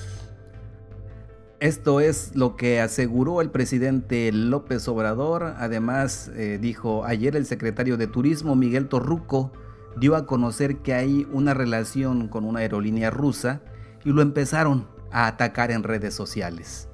Esto 1.59 2.01
es 2.01 2.35
lo 2.35 2.57
que 2.57 2.81
aseguró 2.81 3.39
el 3.41 3.51
presidente 3.51 4.31
López 4.33 4.85
Obrador. 4.87 5.53
Además, 5.57 6.29
eh, 6.35 6.57
dijo 6.59 7.05
ayer 7.05 7.37
el 7.37 7.45
secretario 7.45 7.95
de 7.95 8.07
Turismo, 8.07 8.55
Miguel 8.55 8.89
Torruco, 8.89 9.53
dio 9.95 10.15
a 10.15 10.25
conocer 10.25 10.77
que 10.77 10.93
hay 10.95 11.27
una 11.31 11.53
relación 11.53 12.27
con 12.27 12.43
una 12.43 12.61
aerolínea 12.61 13.11
rusa 13.11 13.61
y 14.03 14.09
lo 14.09 14.21
empezaron 14.21 14.89
a 15.11 15.27
atacar 15.27 15.71
en 15.71 15.83
redes 15.83 16.15
sociales 16.15 16.89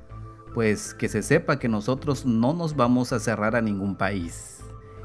pues 0.60 0.94
que 0.94 1.08
se 1.08 1.24
sepa 1.24 1.58
que 1.58 1.70
nosotros 1.70 2.26
no 2.26 2.54
nos 2.54 2.76
vamos 2.76 3.14
a 3.14 3.20
cerrar 3.22 3.56
a 3.56 3.62
ningún 3.62 3.96
país. 3.96 4.58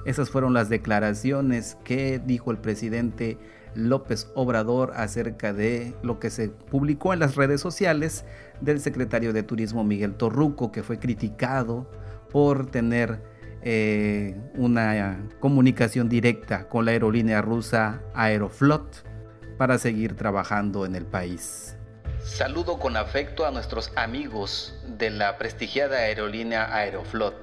Esas 0.05 0.28
fueron 0.28 0.52
las 0.52 0.68
declaraciones 0.68 1.78
que 1.85 2.18
dijo 2.18 2.50
el 2.50 2.59
presidente 2.59 3.38
López 3.76 4.28
Obrador 4.35 4.90
acerca 4.96 5.52
de 5.52 5.94
lo 6.02 6.18
que 6.18 6.31
se 6.31 6.48
publicó 6.48 7.12
en 7.12 7.20
las 7.20 7.37
redes 7.37 7.61
sociales 7.61 8.24
del 8.61 8.81
secretario 8.81 9.33
de 9.33 9.44
Turismo 9.44 9.85
Miguel 9.85 10.16
Torruco, 10.16 10.72
que 10.72 10.83
fue 10.83 10.98
criticado 10.98 11.88
por 12.33 12.66
tener 12.66 13.22
eh, 13.62 14.37
una 14.57 15.24
comunicación 15.38 16.09
directa 16.09 16.68
con 16.68 16.85
la 16.85 16.90
aerolínea 16.90 17.42
rusa 17.42 18.02
Aeroflot 18.12 19.05
para 19.57 19.78
seguir 19.78 20.16
trabajando 20.16 20.85
en 20.85 20.96
el 20.96 21.07
país. 21.07 21.76
Saludo 22.24 22.78
con 22.78 22.96
afecto 22.96 23.44
a 23.44 23.50
nuestros 23.50 23.92
amigos 23.96 24.74
de 24.88 25.10
la 25.10 25.37
prestigiada 25.37 25.98
aerolínea 25.98 26.74
Aeroflot, 26.74 27.34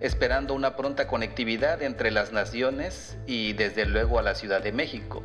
esperando 0.00 0.52
una 0.52 0.76
pronta 0.76 1.08
conectividad 1.08 1.82
entre 1.82 2.10
las 2.10 2.30
naciones 2.30 3.16
y 3.26 3.54
desde 3.54 3.86
luego 3.86 4.18
a 4.18 4.22
la 4.22 4.34
Ciudad 4.34 4.62
de 4.62 4.70
México. 4.70 5.22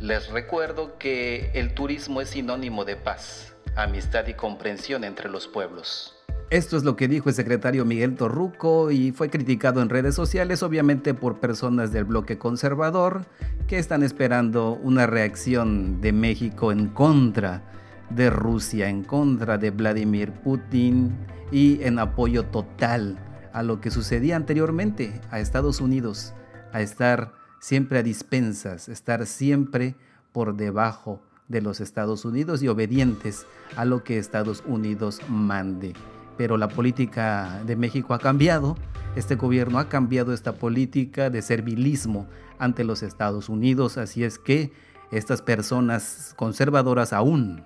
Les 0.00 0.30
recuerdo 0.30 0.96
que 0.98 1.50
el 1.52 1.74
turismo 1.74 2.22
es 2.22 2.30
sinónimo 2.30 2.86
de 2.86 2.96
paz, 2.96 3.54
amistad 3.76 4.26
y 4.26 4.32
comprensión 4.32 5.04
entre 5.04 5.28
los 5.28 5.46
pueblos. 5.46 6.16
Esto 6.48 6.78
es 6.78 6.84
lo 6.84 6.96
que 6.96 7.06
dijo 7.06 7.28
el 7.28 7.34
secretario 7.34 7.84
Miguel 7.84 8.16
Torruco 8.16 8.90
y 8.90 9.12
fue 9.12 9.28
criticado 9.28 9.82
en 9.82 9.90
redes 9.90 10.14
sociales, 10.14 10.62
obviamente 10.62 11.12
por 11.12 11.38
personas 11.38 11.92
del 11.92 12.04
bloque 12.04 12.38
conservador 12.38 13.26
que 13.66 13.78
están 13.78 14.02
esperando 14.02 14.72
una 14.72 15.06
reacción 15.06 16.00
de 16.00 16.14
México 16.14 16.72
en 16.72 16.88
contra 16.88 17.62
de 18.10 18.30
Rusia 18.30 18.88
en 18.88 19.04
contra 19.04 19.58
de 19.58 19.70
Vladimir 19.70 20.32
Putin 20.32 21.16
y 21.50 21.82
en 21.82 21.98
apoyo 21.98 22.44
total 22.44 23.18
a 23.52 23.62
lo 23.62 23.80
que 23.80 23.90
sucedía 23.90 24.36
anteriormente 24.36 25.20
a 25.30 25.40
Estados 25.40 25.80
Unidos, 25.80 26.34
a 26.72 26.80
estar 26.80 27.32
siempre 27.60 27.98
a 27.98 28.02
dispensas, 28.02 28.88
estar 28.88 29.26
siempre 29.26 29.96
por 30.32 30.56
debajo 30.56 31.22
de 31.48 31.62
los 31.62 31.80
Estados 31.80 32.24
Unidos 32.24 32.62
y 32.62 32.68
obedientes 32.68 33.46
a 33.76 33.84
lo 33.84 34.04
que 34.04 34.18
Estados 34.18 34.62
Unidos 34.66 35.20
mande. 35.28 35.94
Pero 36.36 36.56
la 36.56 36.68
política 36.68 37.62
de 37.66 37.74
México 37.74 38.14
ha 38.14 38.18
cambiado, 38.18 38.76
este 39.16 39.34
gobierno 39.34 39.78
ha 39.78 39.88
cambiado 39.88 40.32
esta 40.32 40.52
política 40.54 41.30
de 41.30 41.42
servilismo 41.42 42.28
ante 42.58 42.84
los 42.84 43.02
Estados 43.02 43.48
Unidos, 43.48 43.98
así 43.98 44.22
es 44.22 44.38
que 44.38 44.72
estas 45.10 45.40
personas 45.40 46.34
conservadoras 46.36 47.12
aún 47.12 47.64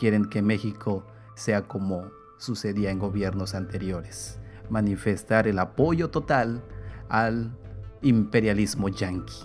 quieren 0.00 0.24
que 0.24 0.40
México 0.40 1.04
sea 1.34 1.68
como 1.68 2.10
sucedía 2.38 2.90
en 2.90 2.98
gobiernos 2.98 3.54
anteriores, 3.54 4.40
manifestar 4.70 5.46
el 5.46 5.58
apoyo 5.58 6.08
total 6.08 6.64
al 7.10 7.54
imperialismo 8.00 8.88
yanqui. 8.88 9.44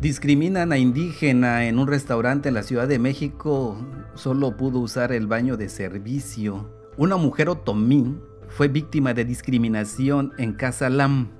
Discriminan 0.00 0.70
a 0.70 0.78
indígena 0.78 1.66
en 1.66 1.80
un 1.80 1.88
restaurante 1.88 2.50
en 2.50 2.54
la 2.54 2.62
Ciudad 2.62 2.86
de 2.86 3.00
México, 3.00 3.76
solo 4.14 4.56
pudo 4.56 4.78
usar 4.78 5.10
el 5.10 5.26
baño 5.26 5.56
de 5.56 5.68
servicio. 5.68 6.72
Una 6.96 7.16
mujer 7.16 7.48
otomí 7.48 8.16
fue 8.46 8.68
víctima 8.68 9.12
de 9.12 9.24
discriminación 9.24 10.34
en 10.38 10.52
Casa 10.52 10.88
Lam, 10.88 11.30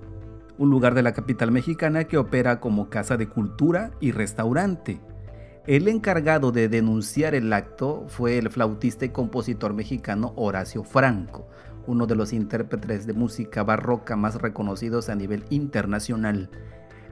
un 0.58 0.70
lugar 0.70 0.94
de 0.94 1.04
la 1.04 1.12
capital 1.12 1.52
mexicana 1.52 2.02
que 2.02 2.18
opera 2.18 2.58
como 2.58 2.90
casa 2.90 3.16
de 3.16 3.28
cultura 3.28 3.92
y 4.00 4.10
restaurante. 4.10 5.00
El 5.68 5.86
encargado 5.86 6.50
de 6.50 6.66
denunciar 6.70 7.34
el 7.34 7.52
acto 7.52 8.06
fue 8.08 8.38
el 8.38 8.48
flautista 8.48 9.04
y 9.04 9.10
compositor 9.10 9.74
mexicano 9.74 10.32
Horacio 10.34 10.82
Franco, 10.82 11.46
uno 11.86 12.06
de 12.06 12.14
los 12.14 12.32
intérpretes 12.32 13.06
de 13.06 13.12
música 13.12 13.64
barroca 13.64 14.16
más 14.16 14.36
reconocidos 14.36 15.10
a 15.10 15.14
nivel 15.14 15.44
internacional. 15.50 16.48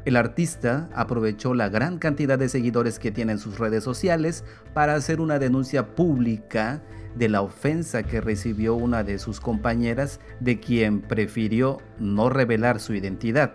El 0.06 0.16
artista 0.16 0.88
aprovechó 0.94 1.52
la 1.52 1.68
gran 1.68 1.98
cantidad 1.98 2.38
de 2.38 2.48
seguidores 2.48 2.98
que 2.98 3.12
tiene 3.12 3.32
en 3.32 3.38
sus 3.38 3.58
redes 3.58 3.84
sociales 3.84 4.42
para 4.72 4.94
hacer 4.94 5.20
una 5.20 5.38
denuncia 5.38 5.94
pública 5.94 6.82
de 7.14 7.28
la 7.28 7.42
ofensa 7.42 8.04
que 8.04 8.22
recibió 8.22 8.74
una 8.74 9.04
de 9.04 9.18
sus 9.18 9.38
compañeras 9.38 10.18
de 10.40 10.60
quien 10.60 11.02
prefirió 11.02 11.76
no 11.98 12.30
revelar 12.30 12.80
su 12.80 12.94
identidad. 12.94 13.52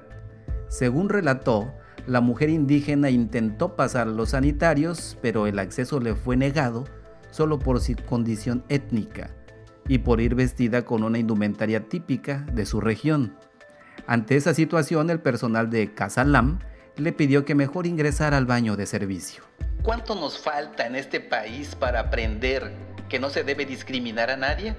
Según 0.67 1.09
relató, 1.09 1.73
la 2.07 2.21
mujer 2.21 2.49
indígena 2.49 3.09
intentó 3.09 3.75
pasar 3.75 4.07
a 4.07 4.11
los 4.11 4.29
sanitarios, 4.29 5.17
pero 5.21 5.47
el 5.47 5.59
acceso 5.59 5.99
le 5.99 6.15
fue 6.15 6.37
negado 6.37 6.85
solo 7.29 7.59
por 7.59 7.79
su 7.79 7.95
condición 7.95 8.63
étnica 8.69 9.29
y 9.87 9.99
por 9.99 10.21
ir 10.21 10.35
vestida 10.35 10.83
con 10.83 11.03
una 11.03 11.19
indumentaria 11.19 11.87
típica 11.87 12.45
de 12.53 12.65
su 12.65 12.81
región. 12.81 13.35
Ante 14.07 14.35
esa 14.35 14.53
situación, 14.53 15.09
el 15.09 15.19
personal 15.19 15.69
de 15.69 15.93
Casalam 15.93 16.59
le 16.97 17.13
pidió 17.13 17.45
que 17.45 17.55
mejor 17.55 17.87
ingresara 17.87 18.37
al 18.37 18.45
baño 18.45 18.75
de 18.75 18.85
servicio. 18.85 19.43
¿Cuánto 19.83 20.15
nos 20.15 20.37
falta 20.37 20.85
en 20.85 20.95
este 20.95 21.19
país 21.19 21.75
para 21.75 22.01
aprender 22.01 22.71
que 23.09 23.19
no 23.19 23.29
se 23.29 23.43
debe 23.43 23.65
discriminar 23.65 24.29
a 24.29 24.37
nadie? 24.37 24.75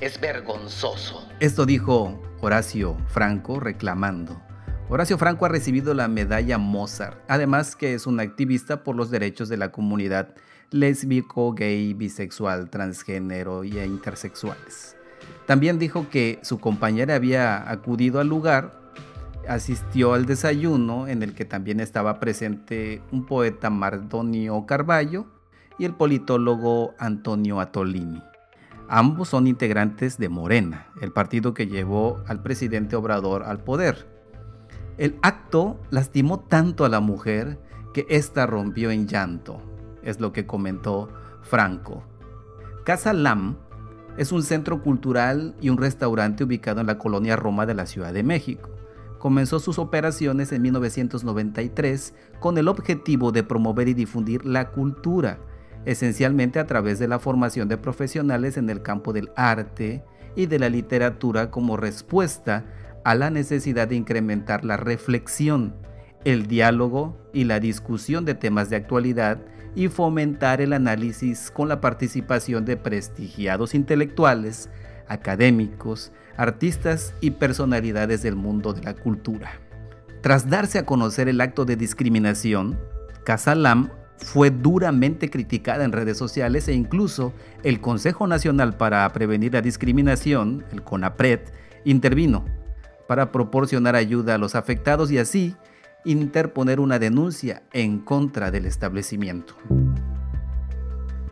Es 0.00 0.20
vergonzoso. 0.20 1.26
Esto 1.40 1.66
dijo 1.66 2.20
Horacio 2.40 2.96
Franco 3.08 3.58
reclamando 3.58 4.40
Horacio 4.90 5.18
Franco 5.18 5.44
ha 5.44 5.50
recibido 5.50 5.92
la 5.92 6.08
medalla 6.08 6.56
Mozart, 6.56 7.18
además 7.28 7.76
que 7.76 7.92
es 7.92 8.06
un 8.06 8.20
activista 8.20 8.84
por 8.84 8.96
los 8.96 9.10
derechos 9.10 9.50
de 9.50 9.58
la 9.58 9.70
comunidad 9.70 10.34
lésbico, 10.70 11.52
gay, 11.52 11.92
bisexual, 11.92 12.70
transgénero 12.70 13.64
y 13.64 13.78
intersexuales. 13.80 14.96
También 15.46 15.78
dijo 15.78 16.08
que 16.08 16.38
su 16.42 16.58
compañera 16.58 17.16
había 17.16 17.70
acudido 17.70 18.18
al 18.18 18.28
lugar, 18.28 18.80
asistió 19.46 20.14
al 20.14 20.24
desayuno 20.24 21.06
en 21.06 21.22
el 21.22 21.34
que 21.34 21.44
también 21.44 21.80
estaba 21.80 22.18
presente 22.18 23.02
un 23.12 23.26
poeta 23.26 23.68
Mardonio 23.68 24.64
Carballo 24.64 25.26
y 25.78 25.84
el 25.84 25.92
politólogo 25.92 26.94
Antonio 26.98 27.60
Atolini. 27.60 28.22
Ambos 28.88 29.28
son 29.28 29.48
integrantes 29.48 30.16
de 30.16 30.30
Morena, 30.30 30.86
el 31.02 31.12
partido 31.12 31.52
que 31.52 31.66
llevó 31.66 32.24
al 32.26 32.42
presidente 32.42 32.96
Obrador 32.96 33.42
al 33.42 33.62
poder. 33.62 34.17
El 34.98 35.16
acto 35.22 35.78
lastimó 35.90 36.40
tanto 36.40 36.84
a 36.84 36.88
la 36.88 36.98
mujer 36.98 37.60
que 37.94 38.04
ésta 38.10 38.46
rompió 38.46 38.90
en 38.90 39.06
llanto, 39.06 39.62
es 40.02 40.18
lo 40.18 40.32
que 40.32 40.44
comentó 40.44 41.08
Franco. 41.42 42.02
Casa 42.84 43.12
Lam 43.12 43.56
es 44.16 44.32
un 44.32 44.42
centro 44.42 44.82
cultural 44.82 45.54
y 45.60 45.68
un 45.68 45.78
restaurante 45.78 46.42
ubicado 46.42 46.80
en 46.80 46.88
la 46.88 46.98
colonia 46.98 47.36
Roma 47.36 47.64
de 47.64 47.74
la 47.74 47.86
Ciudad 47.86 48.12
de 48.12 48.24
México. 48.24 48.70
Comenzó 49.20 49.60
sus 49.60 49.78
operaciones 49.78 50.50
en 50.50 50.62
1993 50.62 52.14
con 52.40 52.58
el 52.58 52.66
objetivo 52.66 53.30
de 53.30 53.44
promover 53.44 53.86
y 53.86 53.94
difundir 53.94 54.44
la 54.44 54.70
cultura, 54.70 55.38
esencialmente 55.84 56.58
a 56.58 56.66
través 56.66 56.98
de 56.98 57.06
la 57.06 57.20
formación 57.20 57.68
de 57.68 57.78
profesionales 57.78 58.56
en 58.56 58.68
el 58.68 58.82
campo 58.82 59.12
del 59.12 59.30
arte 59.36 60.04
y 60.34 60.46
de 60.46 60.58
la 60.58 60.68
literatura 60.68 61.52
como 61.52 61.76
respuesta 61.76 62.64
a 63.04 63.14
la 63.14 63.30
necesidad 63.30 63.88
de 63.88 63.96
incrementar 63.96 64.64
la 64.64 64.76
reflexión, 64.76 65.74
el 66.24 66.46
diálogo 66.46 67.16
y 67.32 67.44
la 67.44 67.60
discusión 67.60 68.24
de 68.24 68.34
temas 68.34 68.70
de 68.70 68.76
actualidad 68.76 69.38
y 69.74 69.88
fomentar 69.88 70.60
el 70.60 70.72
análisis 70.72 71.50
con 71.50 71.68
la 71.68 71.80
participación 71.80 72.64
de 72.64 72.76
prestigiados 72.76 73.74
intelectuales, 73.74 74.70
académicos, 75.06 76.12
artistas 76.36 77.14
y 77.20 77.32
personalidades 77.32 78.22
del 78.22 78.36
mundo 78.36 78.72
de 78.72 78.82
la 78.82 78.94
cultura. 78.94 79.52
Tras 80.20 80.48
darse 80.48 80.78
a 80.78 80.86
conocer 80.86 81.28
el 81.28 81.40
acto 81.40 81.64
de 81.64 81.76
discriminación, 81.76 82.78
Casalam 83.24 83.90
fue 84.16 84.50
duramente 84.50 85.30
criticada 85.30 85.84
en 85.84 85.92
redes 85.92 86.18
sociales 86.18 86.66
e 86.66 86.72
incluso 86.72 87.32
el 87.62 87.80
Consejo 87.80 88.26
Nacional 88.26 88.76
para 88.76 89.08
Prevenir 89.12 89.52
la 89.54 89.62
Discriminación, 89.62 90.64
el 90.72 90.82
CONAPRED, 90.82 91.40
intervino 91.84 92.57
para 93.08 93.32
proporcionar 93.32 93.96
ayuda 93.96 94.36
a 94.36 94.38
los 94.38 94.54
afectados 94.54 95.10
y 95.10 95.18
así 95.18 95.56
interponer 96.04 96.78
una 96.78 96.98
denuncia 97.00 97.62
en 97.72 97.98
contra 97.98 98.52
del 98.52 98.66
establecimiento. 98.66 99.56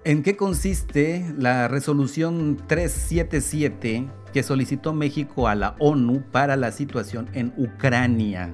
¿En 0.03 0.23
qué 0.23 0.37
consiste 0.37 1.35
la 1.37 1.69
resolución 1.69 2.57
377 2.67 4.09
que 4.33 4.43
solicitó 4.43 4.95
México 4.95 5.49
a 5.49 5.55
la 5.55 5.77
ONU 5.79 6.23
para 6.31 6.57
la 6.57 6.73
situación 6.73 7.29
en 7.33 7.53
Ucrania? 7.57 8.53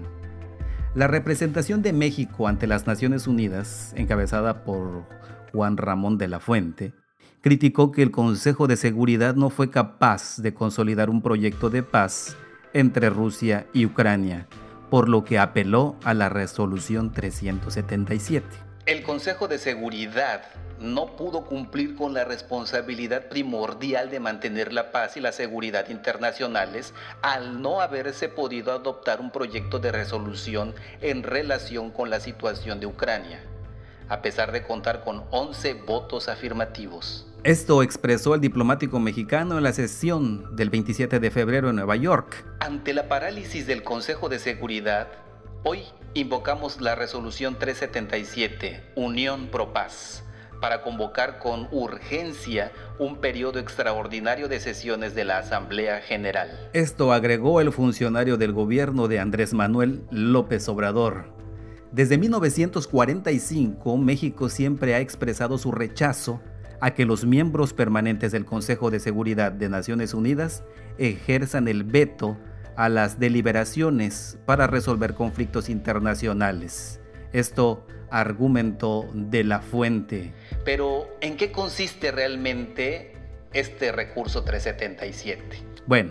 La 0.94 1.06
representación 1.06 1.80
de 1.82 1.92
México 1.92 2.48
ante 2.48 2.66
las 2.66 2.86
Naciones 2.86 3.26
Unidas, 3.26 3.94
encabezada 3.96 4.64
por 4.64 5.04
Juan 5.52 5.76
Ramón 5.76 6.18
de 6.18 6.28
la 6.28 6.40
Fuente, 6.40 6.92
criticó 7.40 7.92
que 7.92 8.02
el 8.02 8.10
Consejo 8.10 8.66
de 8.66 8.76
Seguridad 8.76 9.34
no 9.34 9.50
fue 9.50 9.70
capaz 9.70 10.38
de 10.38 10.54
consolidar 10.54 11.10
un 11.10 11.22
proyecto 11.22 11.70
de 11.70 11.82
paz 11.82 12.36
entre 12.74 13.10
Rusia 13.10 13.66
y 13.72 13.86
Ucrania, 13.86 14.46
por 14.90 15.08
lo 15.08 15.24
que 15.24 15.38
apeló 15.38 15.96
a 16.04 16.14
la 16.14 16.28
resolución 16.28 17.12
377. 17.12 18.46
El 18.86 19.02
Consejo 19.02 19.48
de 19.48 19.58
Seguridad 19.58 20.42
no 20.82 21.16
pudo 21.16 21.44
cumplir 21.44 21.94
con 21.94 22.12
la 22.12 22.24
responsabilidad 22.24 23.28
primordial 23.28 24.10
de 24.10 24.20
mantener 24.20 24.72
la 24.72 24.90
paz 24.90 25.16
y 25.16 25.20
la 25.20 25.32
seguridad 25.32 25.88
internacionales 25.88 26.92
al 27.22 27.62
no 27.62 27.80
haberse 27.80 28.28
podido 28.28 28.72
adoptar 28.72 29.20
un 29.20 29.30
proyecto 29.30 29.78
de 29.78 29.92
resolución 29.92 30.74
en 31.00 31.22
relación 31.22 31.90
con 31.90 32.10
la 32.10 32.18
situación 32.18 32.80
de 32.80 32.86
Ucrania, 32.86 33.40
a 34.08 34.20
pesar 34.22 34.50
de 34.50 34.64
contar 34.64 35.04
con 35.04 35.24
11 35.30 35.74
votos 35.74 36.28
afirmativos. 36.28 37.31
Esto 37.44 37.82
expresó 37.82 38.36
el 38.36 38.40
diplomático 38.40 39.00
mexicano 39.00 39.58
en 39.58 39.64
la 39.64 39.72
sesión 39.72 40.54
del 40.54 40.70
27 40.70 41.18
de 41.18 41.30
febrero 41.32 41.70
en 41.70 41.76
Nueva 41.76 41.96
York. 41.96 42.44
Ante 42.60 42.94
la 42.94 43.08
parálisis 43.08 43.66
del 43.66 43.82
Consejo 43.82 44.28
de 44.28 44.38
Seguridad, 44.38 45.08
hoy 45.64 45.80
invocamos 46.14 46.80
la 46.80 46.94
resolución 46.94 47.58
377, 47.58 48.92
Unión 48.94 49.48
Pro 49.48 49.72
Paz, 49.72 50.22
para 50.60 50.82
convocar 50.82 51.40
con 51.40 51.66
urgencia 51.72 52.70
un 53.00 53.16
periodo 53.16 53.58
extraordinario 53.58 54.46
de 54.46 54.60
sesiones 54.60 55.16
de 55.16 55.24
la 55.24 55.38
Asamblea 55.38 56.00
General. 56.00 56.70
Esto 56.74 57.12
agregó 57.12 57.60
el 57.60 57.72
funcionario 57.72 58.36
del 58.36 58.52
gobierno 58.52 59.08
de 59.08 59.18
Andrés 59.18 59.52
Manuel 59.52 60.04
López 60.12 60.68
Obrador. 60.68 61.24
Desde 61.90 62.18
1945, 62.18 63.96
México 63.96 64.48
siempre 64.48 64.94
ha 64.94 65.00
expresado 65.00 65.58
su 65.58 65.72
rechazo 65.72 66.40
a 66.82 66.94
que 66.94 67.06
los 67.06 67.24
miembros 67.24 67.72
permanentes 67.72 68.32
del 68.32 68.44
Consejo 68.44 68.90
de 68.90 68.98
Seguridad 68.98 69.52
de 69.52 69.68
Naciones 69.68 70.14
Unidas 70.14 70.64
ejerzan 70.98 71.68
el 71.68 71.84
veto 71.84 72.36
a 72.74 72.88
las 72.88 73.20
deliberaciones 73.20 74.36
para 74.46 74.66
resolver 74.66 75.14
conflictos 75.14 75.68
internacionales. 75.68 77.00
Esto 77.32 77.86
argumento 78.10 79.08
de 79.14 79.44
la 79.44 79.60
fuente. 79.60 80.32
Pero, 80.64 81.06
¿en 81.20 81.36
qué 81.36 81.52
consiste 81.52 82.10
realmente 82.10 83.12
este 83.52 83.92
recurso 83.92 84.42
377? 84.42 85.42
Bueno, 85.86 86.10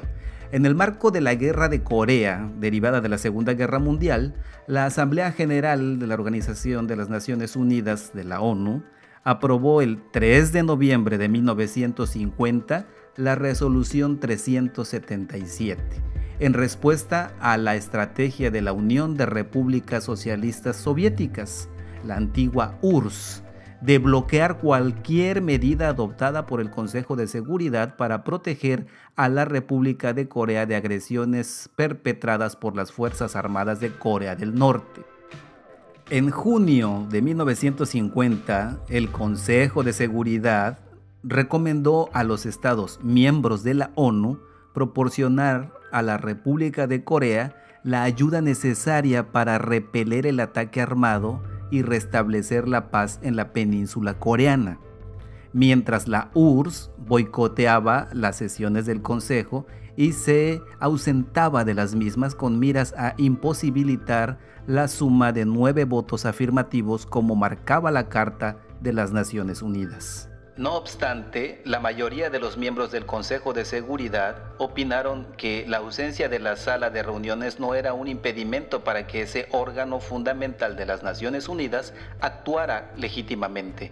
en 0.54 0.66
el 0.66 0.74
marco 0.74 1.12
de 1.12 1.20
la 1.20 1.36
Guerra 1.36 1.68
de 1.68 1.84
Corea, 1.84 2.50
derivada 2.60 3.02
de 3.02 3.10
la 3.10 3.18
Segunda 3.18 3.56
Guerra 3.56 3.80
Mundial, 3.80 4.36
la 4.68 4.86
Asamblea 4.86 5.34
General 5.34 6.00
de 6.00 6.08
la 6.08 6.14
Organización 6.14 6.88
de 6.88 6.96
las 6.96 7.10
Naciones 7.10 7.58
Unidas 7.58 8.14
de 8.14 8.24
la 8.24 8.40
ONU 8.40 8.86
aprobó 9.24 9.82
el 9.82 10.02
3 10.12 10.52
de 10.52 10.64
noviembre 10.64 11.18
de 11.18 11.30
1950 11.30 12.88
la 13.18 13.36
resolución 13.36 14.20
377 14.20 16.12
en 16.42 16.54
respuesta 16.54 17.36
a 17.40 17.56
la 17.56 17.76
estrategia 17.76 18.50
de 18.50 18.62
la 18.64 18.74
Unión 18.74 19.16
de 19.16 19.28
Repúblicas 19.28 20.04
Socialistas 20.04 20.76
Soviéticas, 20.76 21.70
la 22.04 22.16
antigua 22.16 22.80
URSS, 22.82 23.44
de 23.82 24.00
bloquear 24.00 24.58
cualquier 24.58 25.44
medida 25.44 25.90
adoptada 25.90 26.48
por 26.48 26.60
el 26.60 26.72
Consejo 26.72 27.16
de 27.16 27.28
Seguridad 27.28 27.96
para 27.96 28.24
proteger 28.24 28.88
a 29.16 29.30
la 29.30 29.46
República 29.46 30.14
de 30.14 30.28
Corea 30.28 30.66
de 30.66 30.76
agresiones 30.76 31.70
perpetradas 31.76 32.56
por 32.56 32.76
las 32.76 32.92
Fuerzas 32.92 33.36
Armadas 33.36 33.80
de 33.80 33.92
Corea 33.92 34.36
del 34.36 34.56
Norte. 34.56 35.11
En 36.12 36.30
junio 36.30 37.08
de 37.10 37.22
1950, 37.22 38.80
el 38.90 39.12
Consejo 39.14 39.82
de 39.82 39.94
Seguridad 39.94 40.80
recomendó 41.24 42.10
a 42.12 42.26
los 42.26 42.46
estados 42.46 43.00
miembros 43.02 43.64
de 43.64 43.76
la 43.76 43.92
ONU 43.96 44.38
proporcionar 44.74 45.72
a 45.90 46.02
la 46.02 46.18
República 46.18 46.86
de 46.86 47.06
Corea 47.06 47.56
la 47.86 48.04
ayuda 48.04 48.42
necesaria 48.42 49.32
para 49.32 49.58
repeler 49.58 50.26
el 50.28 50.42
ataque 50.42 50.82
armado 50.82 51.42
y 51.72 51.82
restablecer 51.82 52.68
la 52.68 52.92
paz 52.92 53.22
en 53.24 53.38
la 53.38 53.54
península 53.54 54.20
coreana, 54.20 54.80
mientras 55.54 56.10
la 56.10 56.30
URSS 56.34 56.92
boicoteaba 56.98 58.10
las 58.12 58.36
sesiones 58.36 58.86
del 58.86 59.02
Consejo 59.02 59.66
y 59.96 60.14
se 60.14 60.62
ausentaba 60.80 61.64
de 61.64 61.74
las 61.74 61.96
mismas 61.96 62.36
con 62.36 62.60
miras 62.60 62.94
a 62.98 63.14
imposibilitar 63.18 64.40
la 64.68 64.88
suma 64.88 65.32
de 65.32 65.46
nueve 65.46 65.86
votos 65.86 66.26
afirmativos 66.26 67.06
como 67.06 67.36
marcaba 67.36 67.92
la 67.92 68.10
Carta 68.10 68.58
de 68.80 68.94
las 68.94 69.12
Naciones 69.12 69.62
Unidas. 69.62 70.30
No 70.58 70.76
obstante, 70.76 71.62
la 71.66 71.80
mayoría 71.80 72.30
de 72.30 72.40
los 72.40 72.58
miembros 72.58 72.92
del 72.92 73.06
Consejo 73.06 73.54
de 73.54 73.66
Seguridad 73.66 74.36
opinaron 74.58 75.26
que 75.38 75.66
la 75.68 75.78
ausencia 75.78 76.30
de 76.30 76.40
la 76.40 76.58
sala 76.58 76.90
de 76.90 77.02
reuniones 77.02 77.60
no 77.60 77.74
era 77.74 77.94
un 77.94 78.08
impedimento 78.08 78.84
para 78.84 79.08
que 79.08 79.22
ese 79.22 79.48
órgano 79.52 80.00
fundamental 80.00 80.76
de 80.76 80.86
las 80.86 81.04
Naciones 81.04 81.48
Unidas 81.48 81.94
actuara 82.20 82.92
legítimamente 82.98 83.92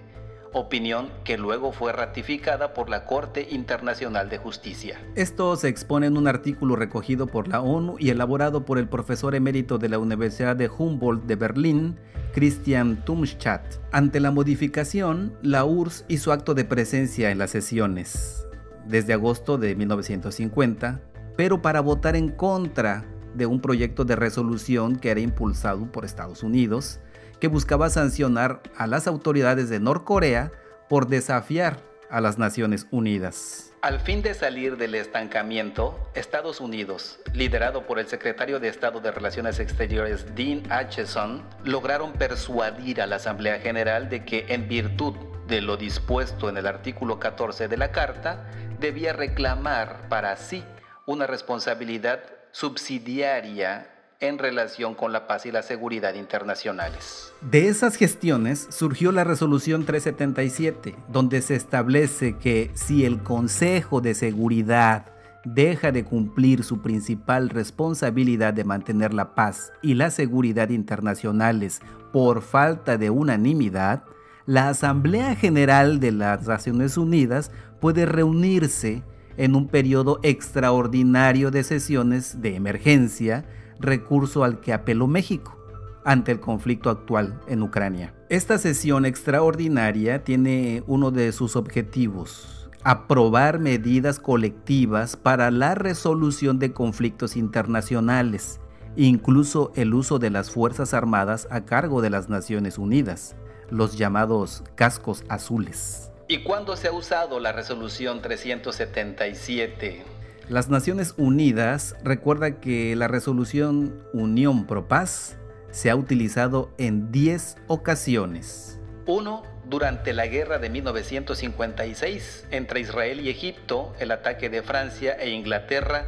opinión 0.53 1.09
que 1.23 1.38
luego 1.38 1.71
fue 1.71 1.93
ratificada 1.93 2.73
por 2.73 2.89
la 2.89 3.05
Corte 3.05 3.47
Internacional 3.51 4.29
de 4.29 4.38
Justicia. 4.38 4.99
Esto 5.15 5.55
se 5.55 5.67
expone 5.67 6.07
en 6.07 6.17
un 6.17 6.27
artículo 6.27 6.75
recogido 6.75 7.27
por 7.27 7.47
la 7.47 7.62
ONU 7.62 7.95
y 7.99 8.09
elaborado 8.09 8.65
por 8.65 8.77
el 8.77 8.88
profesor 8.88 9.35
emérito 9.35 9.77
de 9.77 9.89
la 9.89 9.99
Universidad 9.99 10.55
de 10.55 10.69
Humboldt 10.69 11.25
de 11.25 11.35
Berlín, 11.35 11.97
Christian 12.33 13.03
Tumschat. 13.05 13.62
Ante 13.91 14.19
la 14.19 14.31
modificación, 14.31 15.33
la 15.41 15.65
URSS 15.65 16.05
hizo 16.07 16.31
acto 16.31 16.53
de 16.53 16.65
presencia 16.65 17.31
en 17.31 17.38
las 17.38 17.51
sesiones 17.51 18.45
desde 18.85 19.13
agosto 19.13 19.57
de 19.57 19.75
1950, 19.75 21.01
pero 21.38 21.62
para 21.62 21.81
votar 21.81 22.15
en 22.15 22.29
contra 22.29 23.05
de 23.35 23.45
un 23.45 23.62
proyecto 23.62 24.03
de 24.03 24.15
resolución 24.15 24.95
que 24.95 25.12
era 25.12 25.19
impulsado 25.19 25.91
por 25.91 26.05
Estados 26.05 26.43
Unidos, 26.43 26.99
que 27.39 27.47
buscaba 27.47 27.89
sancionar 27.89 28.62
a 28.75 28.88
las 28.88 29.08
autoridades 29.08 29.69
de 29.69 29.80
Norcorea 29.80 30.52
por 30.89 31.08
desafiar 31.08 31.78
a 32.10 32.21
las 32.21 32.38
Naciones 32.38 32.88
Unidas. 32.91 33.71
Al 33.82 34.02
fin 34.02 34.21
de 34.21 34.34
salir 34.34 34.75
del 34.75 34.95
estancamiento, 34.95 35.97
Estados 36.13 36.60
Unidos, 36.60 37.19
liderado 37.34 37.88
por 37.88 37.97
el 37.99 38.08
secretario 38.08 38.60
de 38.60 38.67
Estado 38.67 38.99
de 38.99 39.12
Relaciones 39.12 39.60
Exteriores 39.60 40.36
Dean 40.36 40.63
Acheson, 40.69 41.43
lograron 41.63 42.12
persuadir 42.13 43.02
a 43.02 43.08
la 43.08 43.17
Asamblea 43.17 43.60
General 43.60 44.10
de 44.10 44.25
que 44.25 44.45
en 44.49 44.67
virtud 44.67 45.15
de 45.47 45.62
lo 45.62 45.78
dispuesto 45.78 46.49
en 46.49 46.58
el 46.58 46.67
artículo 46.67 47.19
14 47.19 47.67
de 47.67 47.78
la 47.78 47.91
Carta, 47.91 48.45
debía 48.80 49.13
reclamar 49.13 50.08
para 50.10 50.36
sí 50.36 50.63
una 51.06 51.25
responsabilidad 51.25 52.21
subsidiaria 52.52 53.89
en 54.21 54.38
relación 54.38 54.95
con 54.95 55.13
la 55.13 55.27
paz 55.27 55.45
y 55.45 55.51
la 55.51 55.62
seguridad 55.62 56.13
internacionales. 56.15 57.34
De 57.41 57.69
esas 57.69 57.95
gestiones 57.95 58.67
surgió 58.69 59.13
la 59.13 59.23
resolución 59.23 59.86
377, 59.86 60.95
donde 61.08 61.41
se 61.41 61.55
establece 61.55 62.38
que 62.38 62.69
si 62.73 63.05
el 63.05 63.23
Consejo 63.23 64.01
de 64.01 64.13
Seguridad 64.13 65.05
deja 65.45 65.93
de 65.93 66.03
cumplir 66.03 66.65
su 66.65 66.82
principal 66.82 67.47
responsabilidad 67.49 68.53
de 68.53 68.65
mantener 68.65 69.13
la 69.13 69.36
paz 69.36 69.71
y 69.82 69.93
la 69.93 70.12
seguridad 70.12 70.69
internacionales 70.69 71.79
por 72.12 72.41
falta 72.41 72.97
de 72.97 73.10
unanimidad, 73.10 74.03
la 74.45 74.67
Asamblea 74.67 75.36
General 75.36 76.01
de 76.01 76.12
las 76.12 76.45
Naciones 76.45 76.97
Unidas 76.97 77.51
puede 77.79 78.05
reunirse 78.05 79.01
en 79.38 79.55
un 79.55 79.69
periodo 79.69 80.19
extraordinario 80.23 81.51
de 81.51 81.63
sesiones 81.63 82.41
de 82.41 82.55
emergencia 82.55 83.45
recurso 83.80 84.44
al 84.44 84.60
que 84.60 84.74
apeló 84.74 85.08
México 85.08 85.58
ante 86.04 86.32
el 86.32 86.39
conflicto 86.39 86.89
actual 86.89 87.39
en 87.48 87.62
Ucrania. 87.62 88.13
Esta 88.30 88.58
sesión 88.58 89.06
extraordinaria 89.06 90.24
tiene 90.24 90.84
uno 90.88 91.12
de 91.12 91.32
sus 91.32 91.56
objetivos, 91.56 92.70
aprobar 92.84 93.60
medidas 93.60 94.20
colectivas 94.20 95.15
para 95.15 95.52
la 95.52 95.76
resolución 95.76 96.60
de 96.60 96.74
conflictos 96.74 97.36
internacionales, 97.36 98.60
incluso 98.96 99.72
el 99.76 99.94
uso 99.94 100.20
de 100.20 100.30
las 100.30 100.52
Fuerzas 100.52 100.94
Armadas 100.94 101.48
a 101.52 101.65
cargo 101.65 102.02
de 102.02 102.10
las 102.10 102.30
Naciones 102.30 102.78
Unidas, 102.78 103.36
los 103.70 103.98
llamados 103.98 104.63
cascos 104.76 105.24
azules. 105.30 106.12
¿Y 106.28 106.44
cuándo 106.44 106.76
se 106.76 106.88
ha 106.88 106.92
usado 106.92 107.39
la 107.39 107.52
resolución 107.52 108.22
377? 108.22 110.18
Las 110.49 110.67
Naciones 110.67 111.13
Unidas 111.15 111.95
recuerda 112.03 112.59
que 112.59 112.95
la 112.95 113.07
resolución 113.07 114.03
Unión 114.13 114.65
Pro 114.65 114.88
Paz 114.88 115.38
se 115.69 115.91
ha 115.91 115.95
utilizado 115.95 116.73
en 116.79 117.12
10 117.12 117.57
ocasiones. 117.67 118.79
Uno, 119.05 119.43
durante 119.65 120.12
la 120.12 120.25
guerra 120.25 120.57
de 120.57 120.71
1956 120.71 122.47
entre 122.49 122.79
Israel 122.79 123.19
y 123.19 123.29
Egipto, 123.29 123.93
el 123.99 124.09
ataque 124.09 124.49
de 124.49 124.63
Francia 124.63 125.13
e 125.19 125.29
Inglaterra 125.29 126.07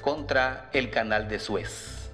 contra 0.00 0.70
el 0.72 0.88
Canal 0.88 1.28
de 1.28 1.38
Suez. 1.38 2.12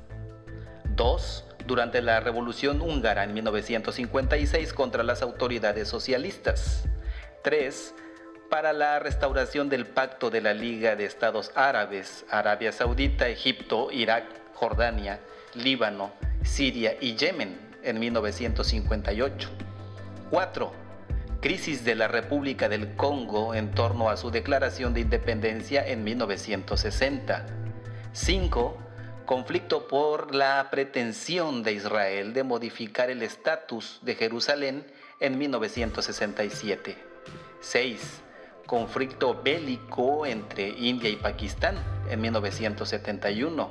2. 0.97 1.45
Durante 1.65 2.03
la 2.03 2.19
Revolución 2.19 2.81
Húngara 2.81 3.23
en 3.23 3.35
1956 3.35 4.73
contra 4.73 5.05
las 5.05 5.23
autoridades 5.23 5.87
socialistas. 5.87 6.89
3 7.45 7.95
para 8.49 8.73
la 8.73 8.99
restauración 8.99 9.69
del 9.69 9.87
pacto 9.87 10.31
de 10.31 10.41
la 10.41 10.55
Liga 10.55 10.97
de 10.97 11.05
Estados 11.05 11.53
Árabes, 11.55 12.25
Arabia 12.31 12.73
Saudita, 12.73 13.29
Egipto, 13.29 13.91
Irak, 13.93 14.25
Jordania, 14.55 15.21
Líbano, 15.55 16.13
Siria 16.43 16.97
y 17.01 17.15
Yemen 17.17 17.59
en 17.83 17.99
1958. 17.99 19.51
4. 20.31 20.73
Crisis 21.41 21.85
de 21.85 21.95
la 21.95 22.09
República 22.09 22.69
del 22.69 22.97
Congo 22.97 23.55
en 23.55 23.71
torno 23.71 24.11
a 24.11 24.17
su 24.17 24.31
declaración 24.31 24.95
de 24.95 25.01
independencia 25.01 25.87
en 25.87 26.03
1960. 26.05 27.47
5. 28.13 28.79
Conflicto 29.27 29.87
por 29.87 30.35
la 30.35 30.69
pretensión 30.71 31.63
de 31.63 31.73
Israel 31.73 32.33
de 32.33 32.45
modificar 32.45 33.11
el 33.11 33.23
estatus 33.23 34.01
de 34.03 34.15
Jerusalén 34.15 34.87
en 35.21 35.37
1967. 35.37 36.97
6 37.61 38.23
conflicto 38.69 39.41
bélico 39.43 40.27
entre 40.27 40.69
India 40.69 41.09
y 41.09 41.17
Pakistán 41.17 41.75
en 42.11 42.21
1971. 42.21 43.71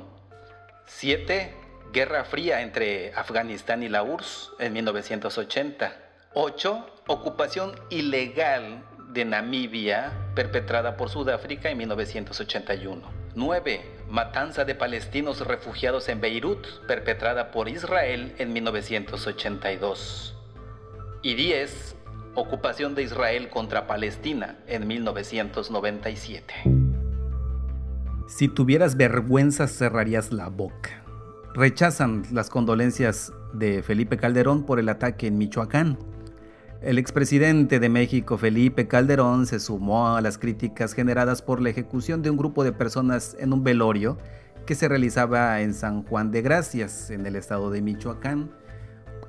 7. 0.86 1.54
Guerra 1.92 2.24
Fría 2.24 2.62
entre 2.62 3.14
Afganistán 3.14 3.84
y 3.84 3.88
la 3.88 4.02
URSS 4.02 4.50
en 4.58 4.72
1980. 4.72 5.92
8. 6.34 6.86
Ocupación 7.06 7.78
ilegal 7.90 8.82
de 9.10 9.24
Namibia 9.24 10.12
perpetrada 10.34 10.96
por 10.96 11.10
Sudáfrica 11.10 11.70
en 11.70 11.78
1981. 11.78 13.08
9. 13.36 13.80
Matanza 14.08 14.64
de 14.64 14.74
palestinos 14.74 15.46
refugiados 15.46 16.08
en 16.08 16.20
Beirut 16.20 16.66
perpetrada 16.88 17.52
por 17.52 17.68
Israel 17.68 18.34
en 18.38 18.52
1982. 18.52 20.34
Y 21.22 21.34
10 21.34 21.97
ocupación 22.38 22.94
de 22.94 23.02
Israel 23.02 23.48
contra 23.48 23.86
Palestina 23.86 24.58
en 24.66 24.86
1997. 24.86 26.54
Si 28.28 28.48
tuvieras 28.48 28.96
vergüenza 28.96 29.66
cerrarías 29.66 30.32
la 30.32 30.48
boca. 30.48 31.02
Rechazan 31.54 32.24
las 32.30 32.50
condolencias 32.50 33.32
de 33.52 33.82
Felipe 33.82 34.16
Calderón 34.16 34.64
por 34.64 34.78
el 34.78 34.88
ataque 34.88 35.26
en 35.26 35.38
Michoacán. 35.38 35.98
El 36.80 36.98
expresidente 36.98 37.80
de 37.80 37.88
México, 37.88 38.38
Felipe 38.38 38.86
Calderón, 38.86 39.46
se 39.46 39.58
sumó 39.58 40.14
a 40.14 40.20
las 40.20 40.38
críticas 40.38 40.92
generadas 40.92 41.42
por 41.42 41.60
la 41.60 41.70
ejecución 41.70 42.22
de 42.22 42.30
un 42.30 42.36
grupo 42.36 42.62
de 42.62 42.72
personas 42.72 43.36
en 43.40 43.52
un 43.52 43.64
velorio 43.64 44.18
que 44.64 44.76
se 44.76 44.86
realizaba 44.86 45.60
en 45.62 45.74
San 45.74 46.04
Juan 46.04 46.30
de 46.30 46.42
Gracias, 46.42 47.10
en 47.10 47.26
el 47.26 47.34
estado 47.34 47.70
de 47.70 47.82
Michoacán 47.82 48.50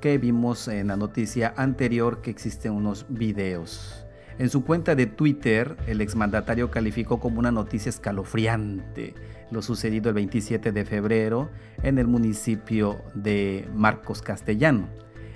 que 0.00 0.18
vimos 0.18 0.68
en 0.68 0.88
la 0.88 0.96
noticia 0.96 1.54
anterior 1.56 2.22
que 2.22 2.30
existen 2.30 2.72
unos 2.72 3.06
videos. 3.08 4.06
En 4.38 4.48
su 4.48 4.64
cuenta 4.64 4.94
de 4.94 5.06
Twitter, 5.06 5.76
el 5.86 6.00
exmandatario 6.00 6.70
calificó 6.70 7.20
como 7.20 7.38
una 7.38 7.52
noticia 7.52 7.90
escalofriante 7.90 9.14
lo 9.50 9.62
sucedido 9.62 10.08
el 10.08 10.14
27 10.14 10.72
de 10.72 10.84
febrero 10.84 11.50
en 11.82 11.98
el 11.98 12.06
municipio 12.06 13.02
de 13.14 13.68
Marcos 13.74 14.22
Castellano 14.22 14.88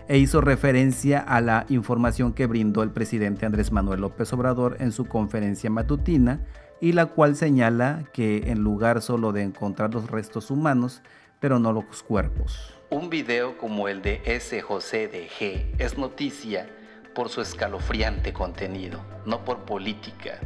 e 0.06 0.18
hizo 0.18 0.40
referencia 0.40 1.20
a 1.20 1.40
la 1.40 1.64
información 1.68 2.34
que 2.34 2.46
brindó 2.46 2.82
el 2.82 2.90
presidente 2.90 3.46
Andrés 3.46 3.72
Manuel 3.72 4.02
López 4.02 4.32
Obrador 4.32 4.76
en 4.80 4.92
su 4.92 5.06
conferencia 5.06 5.70
matutina 5.70 6.40
y 6.80 6.92
la 6.92 7.06
cual 7.06 7.36
señala 7.36 8.04
que 8.12 8.50
en 8.50 8.60
lugar 8.60 9.00
solo 9.00 9.32
de 9.32 9.42
encontrar 9.42 9.94
los 9.94 10.10
restos 10.10 10.50
humanos, 10.50 11.02
pero 11.40 11.58
no 11.58 11.72
los 11.72 12.02
cuerpos. 12.02 12.73
Un 12.94 13.10
video 13.10 13.58
como 13.58 13.88
el 13.88 14.02
de 14.02 14.22
ese 14.24 14.60
José 14.60 15.08
de 15.08 15.28
G 15.28 15.66
es 15.80 15.98
noticia 15.98 16.70
por 17.12 17.28
su 17.28 17.40
escalofriante 17.40 18.32
contenido, 18.32 19.04
no 19.26 19.44
por 19.44 19.64
política. 19.64 20.38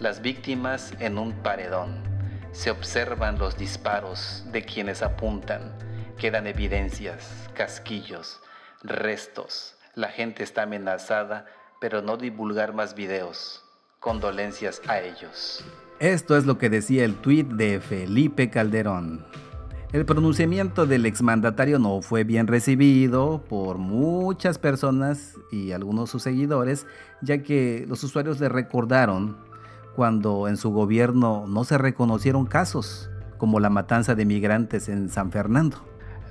Las 0.00 0.20
víctimas 0.20 0.92
en 0.98 1.18
un 1.18 1.32
paredón. 1.34 2.02
Se 2.50 2.72
observan 2.72 3.38
los 3.38 3.56
disparos 3.56 4.42
de 4.50 4.64
quienes 4.64 5.02
apuntan. 5.02 5.72
Quedan 6.18 6.48
evidencias, 6.48 7.48
casquillos, 7.54 8.40
restos. 8.82 9.76
La 9.94 10.08
gente 10.08 10.42
está 10.42 10.64
amenazada, 10.64 11.46
pero 11.80 12.02
no 12.02 12.16
divulgar 12.16 12.72
más 12.72 12.96
videos. 12.96 13.62
Condolencias 14.00 14.82
a 14.88 15.00
ellos. 15.00 15.64
Esto 16.00 16.36
es 16.36 16.44
lo 16.44 16.58
que 16.58 16.70
decía 16.70 17.04
el 17.04 17.14
tuit 17.14 17.46
de 17.46 17.78
Felipe 17.78 18.50
Calderón. 18.50 19.43
El 19.94 20.04
pronunciamiento 20.04 20.86
del 20.86 21.06
exmandatario 21.06 21.78
no 21.78 22.02
fue 22.02 22.24
bien 22.24 22.48
recibido 22.48 23.44
por 23.48 23.78
muchas 23.78 24.58
personas 24.58 25.38
y 25.52 25.70
algunos 25.70 26.10
sus 26.10 26.24
seguidores, 26.24 26.84
ya 27.22 27.44
que 27.44 27.84
los 27.86 28.02
usuarios 28.02 28.40
le 28.40 28.48
recordaron 28.48 29.38
cuando 29.94 30.48
en 30.48 30.56
su 30.56 30.72
gobierno 30.72 31.44
no 31.46 31.62
se 31.62 31.78
reconocieron 31.78 32.44
casos, 32.44 33.08
como 33.38 33.60
la 33.60 33.70
matanza 33.70 34.16
de 34.16 34.24
migrantes 34.24 34.88
en 34.88 35.10
San 35.10 35.30
Fernando. 35.30 35.76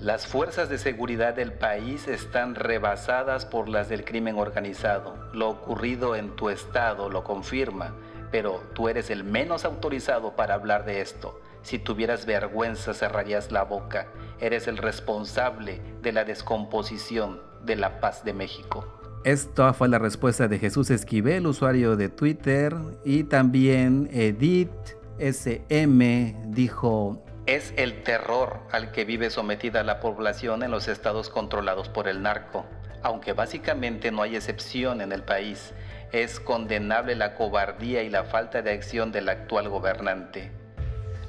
Las 0.02 0.28
fuerzas 0.28 0.67
de 0.67 0.78
seguridad 0.78 1.34
del 1.34 1.54
país 1.54 2.10
están 2.10 2.56
rebasadas 2.56 3.45
por 3.45 3.69
las 3.69 3.88
del 3.88 4.04
crimen 4.04 4.36
organizado. 4.36 5.15
Lo 5.34 5.47
ocurrido 5.47 6.17
en 6.17 6.36
tu 6.36 6.49
estado 6.49 7.10
lo 7.10 7.23
confirma, 7.23 7.95
pero 8.30 8.62
tú 8.73 8.89
eres 8.89 9.10
el 9.10 9.23
menos 9.23 9.63
autorizado 9.63 10.36
para 10.36 10.54
hablar 10.54 10.84
de 10.84 10.99
esto. 10.99 11.39
Si 11.63 11.80
tuvieras 11.80 12.26
vergüenza 12.26 12.93
cerrarías 12.93 13.52
la 13.52 13.63
boca. 13.63 14.08
Eres 14.39 14.67
el 14.67 14.78
responsable 14.78 15.82
de 16.02 16.12
la 16.12 16.26
descomposición 16.26 17.41
de 17.63 17.78
la 17.78 17.99
paz 17.99 18.23
de 18.23 18.34
México. 18.34 18.86
Esta 19.23 19.73
fue 19.73 19.88
la 19.88 19.99
respuesta 19.99 20.49
de 20.49 20.60
Jesús 20.60 20.89
Esquivel, 20.89 21.47
usuario 21.47 21.95
de 21.95 22.10
Twitter, 22.10 22.76
y 23.06 23.23
también 23.23 24.10
Edith 24.12 24.69
SM 25.17 26.36
dijo, 26.47 27.23
es 27.45 27.73
el 27.76 28.04
terror 28.04 28.62
al 28.71 28.91
que 28.91 29.04
vive 29.04 29.30
sometida 29.30 29.84
la 29.84 29.99
población 29.99 30.63
en 30.63 30.71
los 30.71 30.88
estados 30.88 31.30
controlados 31.30 31.89
por 31.89 32.08
el 32.08 32.21
narco. 32.21 32.65
Aunque 33.02 33.34
básicamente 33.34 34.12
no 34.12 34.21
hay 34.21 34.38
excepción 34.38 35.02
en 35.02 35.12
el 35.12 35.23
país, 35.23 35.73
es 36.13 36.39
condenable 36.39 37.15
la 37.15 37.36
cobardía 37.36 38.04
y 38.04 38.10
la 38.10 38.23
falta 38.23 38.62
de 38.62 38.71
acción 38.71 39.12
del 39.12 39.28
actual 39.28 39.67
gobernante. 39.67 40.52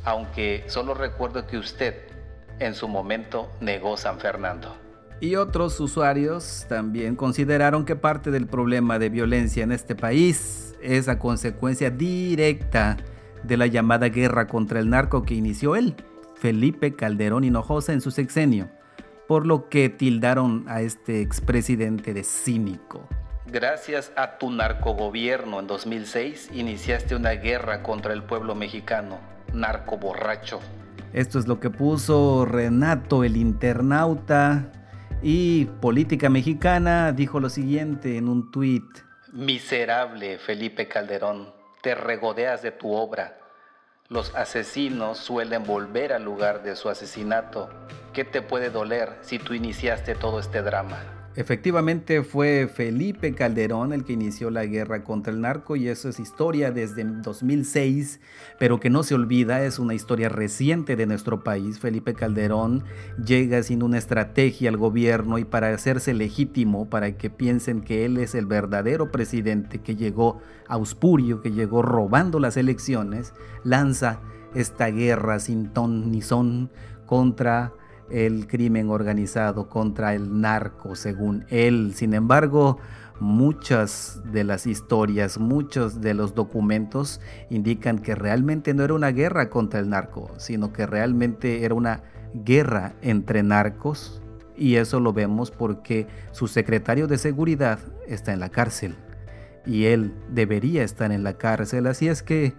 Aunque 0.05 0.65
solo 0.67 0.95
recuerdo 0.95 1.47
que 1.47 1.59
usted 1.59 1.95
en 2.59 2.75
su 2.75 2.89
momento 2.89 3.51
negó 3.61 3.97
San 3.97 4.19
Fernando. 4.19 4.77
Y 5.21 5.37
otros 5.37 5.81
usuarios 5.81 6.67
también 6.69 7.17
consideraron 7.17 7.85
que 7.85 7.97
parte 7.97 8.31
del 8.31 8.47
problema 8.47 8.99
de 8.99 9.09
violencia 9.09 9.65
en 9.65 9.73
este 9.73 9.95
país 9.95 10.75
es 10.83 11.09
a 11.09 11.19
consecuencia 11.19 11.91
directa 11.91 12.97
de 13.43 13.57
la 13.57 13.67
llamada 13.67 14.09
guerra 14.09 14.47
contra 14.47 14.81
el 14.81 14.91
narco 14.91 15.23
que 15.23 15.35
inició 15.35 15.77
él, 15.77 15.95
Felipe 16.35 16.95
Calderón 16.95 17.45
Hinojosa, 17.45 17.93
en 17.93 18.01
su 18.01 18.11
sexenio, 18.11 18.69
por 19.27 19.47
lo 19.47 19.69
que 19.69 19.89
tildaron 19.89 20.65
a 20.69 20.83
este 20.83 21.23
expresidente 21.23 22.13
de 22.13 22.25
cínico. 22.25 23.09
Gracias 23.47 24.11
a 24.17 24.39
tu 24.39 24.51
narcogobierno 24.51 25.61
en 25.61 25.67
2006 25.67 26.51
iniciaste 26.55 27.15
una 27.15 27.33
guerra 27.33 27.83
contra 27.83 28.15
el 28.15 28.23
pueblo 28.23 28.55
mexicano, 28.55 29.21
narco 29.53 29.99
borracho. 29.99 30.61
Esto 31.13 31.39
es 31.39 31.47
lo 31.47 31.61
que 31.61 31.69
puso 31.69 32.47
Renato 32.47 33.23
el 33.23 33.37
internauta 33.37 34.73
y 35.23 35.67
Política 35.67 36.31
Mexicana 36.31 37.13
dijo 37.13 37.39
lo 37.39 37.51
siguiente 37.51 38.17
en 38.17 38.29
un 38.29 38.51
tuit. 38.51 38.85
Miserable 39.33 40.39
Felipe 40.39 40.89
Calderón, 40.89 41.53
te 41.83 41.95
regodeas 41.95 42.63
de 42.63 42.73
tu 42.73 42.93
obra. 42.93 43.39
Los 44.09 44.35
asesinos 44.35 45.19
suelen 45.19 45.65
volver 45.65 46.15
al 46.15 46.25
lugar 46.25 46.63
de 46.63 46.77
su 46.77 46.89
asesinato. 46.89 47.69
¿Qué 48.15 48.25
te 48.25 48.41
puede 48.41 48.71
doler 48.71 49.19
si 49.21 49.39
tú 49.39 49.53
iniciaste 49.53 50.15
todo 50.15 50.41
este 50.41 50.63
drama? 50.63 51.24
Efectivamente 51.37 52.23
fue 52.23 52.71
Felipe 52.73 53.35
Calderón 53.35 53.93
el 53.93 54.05
que 54.05 54.13
inició 54.13 54.51
la 54.51 54.67
guerra 54.67 55.03
contra 55.03 55.33
el 55.33 55.41
narco 55.41 55.75
y 55.75 55.89
eso 55.89 56.09
es 56.09 56.21
historia 56.21 56.71
desde 56.71 57.03
2006, 57.03 58.21
pero 58.61 58.79
que 58.79 58.89
no 58.89 59.03
se 59.03 59.17
olvida, 59.17 59.65
es 59.65 59.81
una 59.81 59.95
historia 59.95 60.29
reciente 60.29 60.95
de 60.95 61.07
nuestro 61.07 61.43
país. 61.43 61.81
Felipe 61.81 62.15
Calderón 62.15 62.85
llega 63.25 63.65
sin 63.65 63.83
una 63.83 63.99
estrategia 63.99 64.69
al 64.69 64.77
gobierno 64.77 65.39
y 65.39 65.45
para 65.45 65.75
hacerse 65.75 66.15
legítimo, 66.15 66.89
para 66.89 67.17
que 67.17 67.31
piensen 67.31 67.81
que 67.81 68.05
él 68.05 68.19
es 68.19 68.37
el 68.37 68.47
verdadero 68.47 69.11
presidente 69.11 69.81
que 69.81 69.97
llegó 69.97 70.41
a 70.69 70.77
Uspurio, 70.77 71.41
que 71.41 71.51
llegó 71.51 71.83
robando 71.83 72.39
las 72.39 72.57
elecciones, 72.57 73.33
lanza 73.65 74.21
esta 74.55 74.87
guerra 74.87 75.41
sin 75.41 75.73
ton 75.73 76.13
ni 76.13 76.23
son 76.23 76.71
contra 77.07 77.73
el 78.11 78.47
crimen 78.47 78.91
organizado, 78.91 79.69
contra 79.69 80.15
el 80.15 80.41
narco, 80.41 80.95
según 80.95 81.45
él. 81.49 81.93
Sin 81.95 82.15
embargo, 82.15 82.79
muchas 83.21 84.21
de 84.33 84.45
las 84.45 84.67
historias, 84.67 85.39
muchos 85.39 86.01
de 86.01 86.15
los 86.15 86.35
documentos 86.35 87.21
indican 87.51 87.99
que 87.99 88.15
realmente 88.15 88.75
no 88.75 88.85
era 88.85 88.95
una 88.95 89.13
guerra 89.13 89.51
contra 89.51 89.81
el 89.81 89.89
narco, 89.89 90.31
sino 90.37 90.73
que 90.73 90.87
realmente 90.87 91.65
era 91.65 91.75
una 91.75 92.03
guerra 92.35 92.95
entre 93.03 93.43
narcos. 93.43 94.21
Y 94.57 94.77
eso 94.77 95.01
lo 95.01 95.13
vemos 95.13 95.51
porque 95.51 96.07
su 96.31 96.47
secretario 96.47 97.07
de 97.07 97.19
seguridad 97.19 97.81
está 98.07 98.33
en 98.33 98.41
la 98.41 98.51
cárcel. 98.51 98.97
Y 99.67 99.87
él 99.87 100.15
debería 100.31 100.85
estar 100.85 101.11
en 101.11 101.25
la 101.25 101.35
cárcel. 101.35 101.87
Así 101.87 102.09
es 102.09 102.23
que 102.23 102.55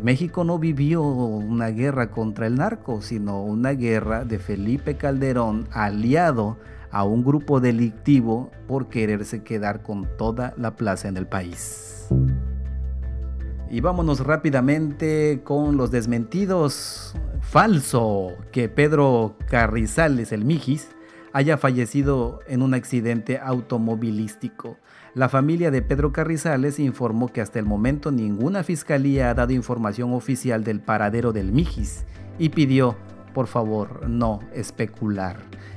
México 0.00 0.44
no 0.44 0.58
vivió 0.58 1.02
una 1.02 1.68
guerra 1.68 2.10
contra 2.10 2.46
el 2.46 2.56
narco, 2.56 3.02
sino 3.02 3.42
una 3.42 3.72
guerra 3.72 4.24
de 4.24 4.38
Felipe 4.38 4.96
Calderón 4.96 5.68
aliado 5.70 6.56
a 6.90 7.04
un 7.04 7.24
grupo 7.24 7.60
delictivo 7.60 8.50
por 8.66 8.88
quererse 8.88 9.42
quedar 9.42 9.82
con 9.82 10.06
toda 10.16 10.54
la 10.56 10.76
plaza 10.76 11.08
en 11.08 11.16
el 11.16 11.26
país. 11.26 12.08
Y 13.70 13.80
vámonos 13.80 14.20
rápidamente 14.20 15.40
con 15.44 15.76
los 15.76 15.90
desmentidos. 15.90 17.14
Falso 17.40 18.32
que 18.52 18.68
Pedro 18.68 19.36
Carrizales, 19.48 20.32
el 20.32 20.44
Mijis, 20.44 20.88
haya 21.32 21.56
fallecido 21.56 22.40
en 22.46 22.62
un 22.62 22.74
accidente 22.74 23.38
automovilístico. 23.38 24.76
La 25.14 25.28
familia 25.28 25.70
de 25.70 25.82
Pedro 25.82 26.12
Carrizales 26.12 26.78
informó 26.78 27.28
que 27.28 27.40
hasta 27.40 27.58
el 27.58 27.66
momento 27.66 28.10
ninguna 28.10 28.62
fiscalía 28.62 29.30
ha 29.30 29.34
dado 29.34 29.52
información 29.52 30.14
oficial 30.14 30.64
del 30.64 30.80
paradero 30.80 31.32
del 31.32 31.52
Mijis 31.52 32.04
y 32.38 32.48
pidió, 32.48 32.96
por 33.34 33.46
favor, 33.46 34.08
no 34.08 34.40
especular, 34.54 35.36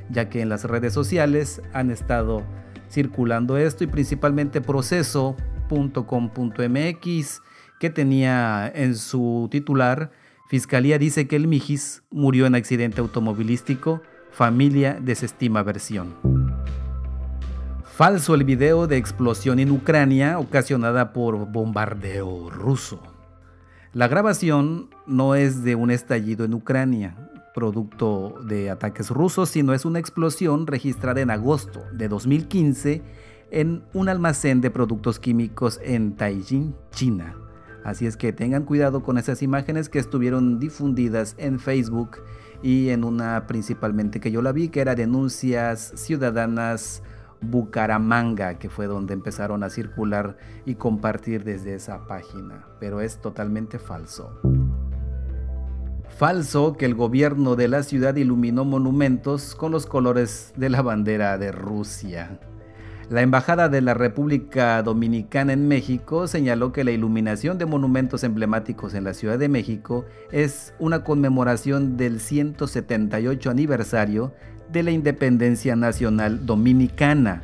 ya 0.10 0.30
que 0.30 0.42
en 0.42 0.50
las 0.50 0.64
redes 0.64 0.94
sociales 0.94 1.62
han 1.74 1.92
estado 1.92 2.44
circulando 2.90 3.58
esto 3.58 3.84
y 3.84 3.88
principalmente 3.88 4.62
proceso.com.mx 4.62 7.42
que 7.80 7.90
tenía 7.90 8.72
en 8.74 8.96
su 8.96 9.50
titular 9.52 10.12
Fiscalía 10.48 11.00
dice 11.00 11.28
que 11.28 11.36
el 11.36 11.48
Mijis 11.48 12.04
murió 12.12 12.46
en 12.46 12.54
accidente 12.54 13.02
automovilístico, 13.02 14.04
familia 14.32 15.00
desestima 15.02 15.64
versión. 15.64 16.45
Falso 17.96 18.36
el 18.36 18.44
video 18.44 18.88
de 18.88 18.98
explosión 18.98 19.58
en 19.58 19.72
Ucrania 19.72 20.38
ocasionada 20.38 21.14
por 21.14 21.50
bombardeo 21.50 22.50
ruso. 22.50 23.02
La 23.94 24.10
grabación 24.10 24.90
no 25.08 25.34
es 25.34 25.64
de 25.64 25.76
un 25.76 25.92
estallido 25.92 26.44
en 26.44 26.56
Ucrania, 26.56 27.16
producto 27.54 28.36
de 28.46 28.70
ataques 28.70 29.12
rusos, 29.12 29.48
sino 29.48 29.74
es 29.74 29.86
una 29.86 30.00
explosión 30.00 30.68
registrada 30.68 31.22
en 31.22 31.32
agosto 31.32 31.84
de 31.94 32.10
2015 32.10 33.02
en 33.52 33.86
un 33.94 34.10
almacén 34.10 34.60
de 34.60 34.72
productos 34.72 35.18
químicos 35.18 35.80
en 35.82 36.18
Taiying, 36.18 36.76
China. 36.92 37.38
Así 37.86 38.08
es 38.08 38.18
que 38.18 38.34
tengan 38.34 38.66
cuidado 38.66 39.04
con 39.04 39.18
esas 39.18 39.42
imágenes 39.42 39.88
que 39.88 40.00
estuvieron 40.00 40.60
difundidas 40.60 41.34
en 41.38 41.62
Facebook 41.62 42.18
y 42.62 42.90
en 42.90 43.06
una 43.06 43.48
principalmente 43.48 44.20
que 44.20 44.32
yo 44.32 44.42
la 44.42 44.52
vi, 44.52 44.68
que 44.68 44.82
era 44.82 44.96
denuncias 44.96 45.94
ciudadanas 45.96 47.02
Bucaramanga, 47.50 48.60
que 48.60 48.70
fue 48.70 48.88
donde 48.88 49.14
empezaron 49.14 49.64
a 49.64 49.70
circular 49.70 50.38
y 50.66 50.76
compartir 50.76 51.44
desde 51.44 51.76
esa 51.76 52.06
página, 52.08 52.66
pero 52.80 53.02
es 53.02 53.20
totalmente 53.22 53.80
falso. 53.80 54.40
Falso 56.18 56.74
que 56.78 56.86
el 56.86 56.96
gobierno 56.96 57.56
de 57.56 57.68
la 57.68 57.84
ciudad 57.84 58.16
iluminó 58.16 58.64
monumentos 58.64 59.54
con 59.54 59.72
los 59.72 59.86
colores 59.86 60.54
de 60.56 60.70
la 60.70 60.82
bandera 60.82 61.38
de 61.38 61.52
Rusia. 61.52 62.40
La 63.10 63.22
Embajada 63.22 63.70
de 63.70 63.82
la 63.82 63.94
República 63.94 64.82
Dominicana 64.82 65.54
en 65.54 65.68
México 65.68 66.28
señaló 66.28 66.72
que 66.72 66.84
la 66.84 66.90
iluminación 66.90 67.60
de 67.60 67.68
monumentos 67.68 68.24
emblemáticos 68.24 68.96
en 68.96 69.04
la 69.04 69.14
Ciudad 69.14 69.38
de 69.38 69.48
México 69.48 70.06
es 70.32 70.74
una 70.80 71.04
conmemoración 71.04 71.98
del 71.98 72.20
178 72.20 73.52
aniversario 73.52 74.34
de 74.76 74.84
la 74.84 74.92
independencia 74.92 75.78
nacional 75.78 76.46
dominicana. 76.46 77.44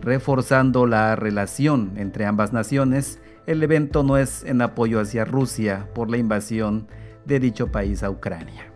Reforzando 0.00 0.88
la 0.88 1.14
relación 1.14 1.92
entre 1.96 2.26
ambas 2.26 2.52
naciones, 2.52 3.20
el 3.46 3.62
evento 3.62 4.02
no 4.02 4.18
es 4.18 4.42
en 4.42 4.60
apoyo 4.60 4.98
hacia 4.98 5.24
Rusia 5.24 5.88
por 5.94 6.10
la 6.10 6.16
invasión 6.16 6.88
de 7.26 7.38
dicho 7.38 7.70
país 7.70 8.02
a 8.02 8.10
Ucrania. 8.10 8.72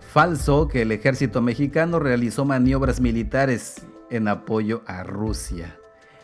Falso 0.00 0.66
que 0.66 0.82
el 0.82 0.90
ejército 0.90 1.42
mexicano 1.42 2.00
realizó 2.00 2.44
maniobras 2.44 3.00
militares 3.00 3.86
en 4.10 4.26
apoyo 4.26 4.82
a 4.86 5.04
Rusia. 5.04 5.76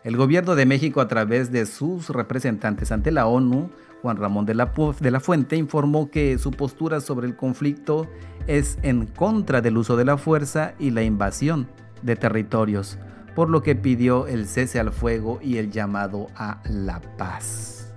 El 0.03 0.17
gobierno 0.17 0.57
de 0.57 0.67
México 0.67 1.01
a 1.01 1.07
través 1.07 1.53
de 1.53 1.65
sus 1.65 2.11
representantes 2.11 2.91
ante 2.91 3.13
la 3.13 3.27
ONU 3.27 3.71
Juan 4.03 4.17
Ramón 4.17 4.47
de 4.47 4.55
la, 4.55 4.73
de 5.01 5.11
la 5.11 5.21
Fuente 5.21 5.57
informó 5.57 6.11
que 6.11 6.39
su 6.39 6.51
postura 6.51 7.01
sobre 7.01 7.27
el 7.27 7.37
conflicto 7.37 8.07
es 8.47 8.79
en 8.83 9.07
contra 9.07 9.61
del 9.61 9.77
uso 9.77 9.97
de 9.97 10.05
la 10.05 10.17
fuerza 10.17 10.75
y 10.79 10.91
la 10.91 11.03
invasión 11.03 11.69
de 12.03 12.17
territorios, 12.17 12.99
por 13.35 13.49
lo 13.49 13.63
que 13.63 13.75
pidió 13.75 14.27
el 14.27 14.47
cese 14.47 14.79
al 14.79 14.93
fuego 14.93 15.39
y 15.43 15.59
el 15.59 15.71
llamado 15.71 16.29
a 16.37 16.63
la 16.69 17.01
paz. 17.17 17.93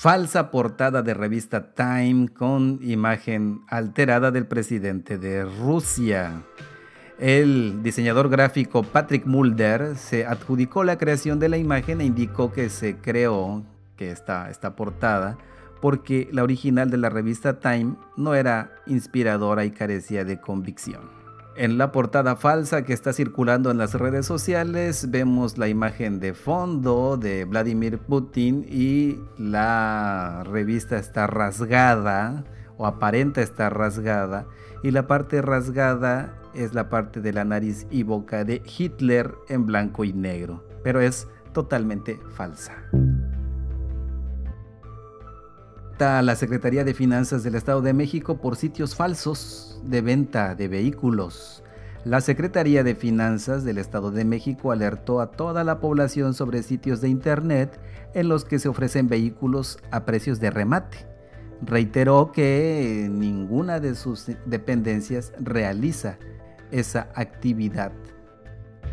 Falsa 0.00 0.50
portada 0.50 1.02
de 1.02 1.12
revista 1.12 1.74
Time 1.74 2.28
con 2.28 2.78
imagen 2.80 3.60
alterada 3.68 4.30
del 4.30 4.46
presidente 4.46 5.18
de 5.18 5.44
Rusia. 5.44 6.42
El 7.18 7.82
diseñador 7.82 8.30
gráfico 8.30 8.82
Patrick 8.82 9.26
Mulder 9.26 9.96
se 9.96 10.24
adjudicó 10.24 10.84
la 10.84 10.96
creación 10.96 11.38
de 11.38 11.50
la 11.50 11.58
imagen 11.58 12.00
e 12.00 12.06
indicó 12.06 12.50
que 12.50 12.70
se 12.70 12.96
creó 12.96 13.62
está, 14.08 14.48
esta 14.50 14.76
portada, 14.76 15.36
porque 15.80 16.28
la 16.32 16.42
original 16.42 16.90
de 16.90 16.98
la 16.98 17.10
revista 17.10 17.58
Time 17.58 17.96
no 18.16 18.34
era 18.34 18.72
inspiradora 18.86 19.64
y 19.64 19.70
carecía 19.70 20.24
de 20.24 20.40
convicción. 20.40 21.20
En 21.56 21.78
la 21.78 21.90
portada 21.92 22.36
falsa 22.36 22.84
que 22.84 22.92
está 22.92 23.12
circulando 23.12 23.70
en 23.70 23.78
las 23.78 23.94
redes 23.94 24.24
sociales 24.24 25.10
vemos 25.10 25.58
la 25.58 25.68
imagen 25.68 26.20
de 26.20 26.32
fondo 26.32 27.16
de 27.16 27.44
Vladimir 27.44 27.98
Putin 27.98 28.64
y 28.68 29.18
la 29.36 30.42
revista 30.44 30.96
está 30.96 31.26
rasgada 31.26 32.44
o 32.78 32.86
aparenta 32.86 33.42
estar 33.42 33.76
rasgada 33.76 34.46
y 34.82 34.92
la 34.92 35.06
parte 35.06 35.42
rasgada 35.42 36.34
es 36.54 36.72
la 36.72 36.88
parte 36.88 37.20
de 37.20 37.32
la 37.32 37.44
nariz 37.44 37.86
y 37.90 38.04
boca 38.04 38.44
de 38.44 38.62
Hitler 38.78 39.34
en 39.48 39.66
blanco 39.66 40.04
y 40.04 40.12
negro, 40.12 40.64
pero 40.82 41.00
es 41.00 41.28
totalmente 41.52 42.18
falsa. 42.30 42.72
La 46.00 46.34
Secretaría 46.34 46.82
de 46.82 46.94
Finanzas 46.94 47.42
del 47.42 47.56
Estado 47.56 47.82
de 47.82 47.92
México 47.92 48.38
por 48.38 48.56
sitios 48.56 48.96
falsos 48.96 49.82
de 49.84 50.00
venta 50.00 50.54
de 50.54 50.66
vehículos. 50.66 51.62
La 52.06 52.22
Secretaría 52.22 52.82
de 52.82 52.94
Finanzas 52.94 53.64
del 53.64 53.76
Estado 53.76 54.10
de 54.10 54.24
México 54.24 54.72
alertó 54.72 55.20
a 55.20 55.30
toda 55.30 55.62
la 55.62 55.78
población 55.78 56.32
sobre 56.32 56.62
sitios 56.62 57.02
de 57.02 57.10
Internet 57.10 57.78
en 58.14 58.30
los 58.30 58.46
que 58.46 58.58
se 58.58 58.70
ofrecen 58.70 59.10
vehículos 59.10 59.78
a 59.90 60.06
precios 60.06 60.40
de 60.40 60.48
remate. 60.48 61.06
Reiteró 61.60 62.32
que 62.32 63.10
ninguna 63.12 63.78
de 63.78 63.94
sus 63.94 64.30
dependencias 64.46 65.34
realiza 65.38 66.16
esa 66.70 67.10
actividad. 67.14 67.92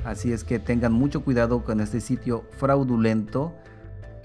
Así 0.04 0.34
es 0.34 0.44
que 0.44 0.60
tengan 0.60 0.92
mucho 0.92 1.24
cuidado 1.24 1.64
con 1.64 1.80
este 1.80 2.02
sitio 2.02 2.44
fraudulento 2.58 3.56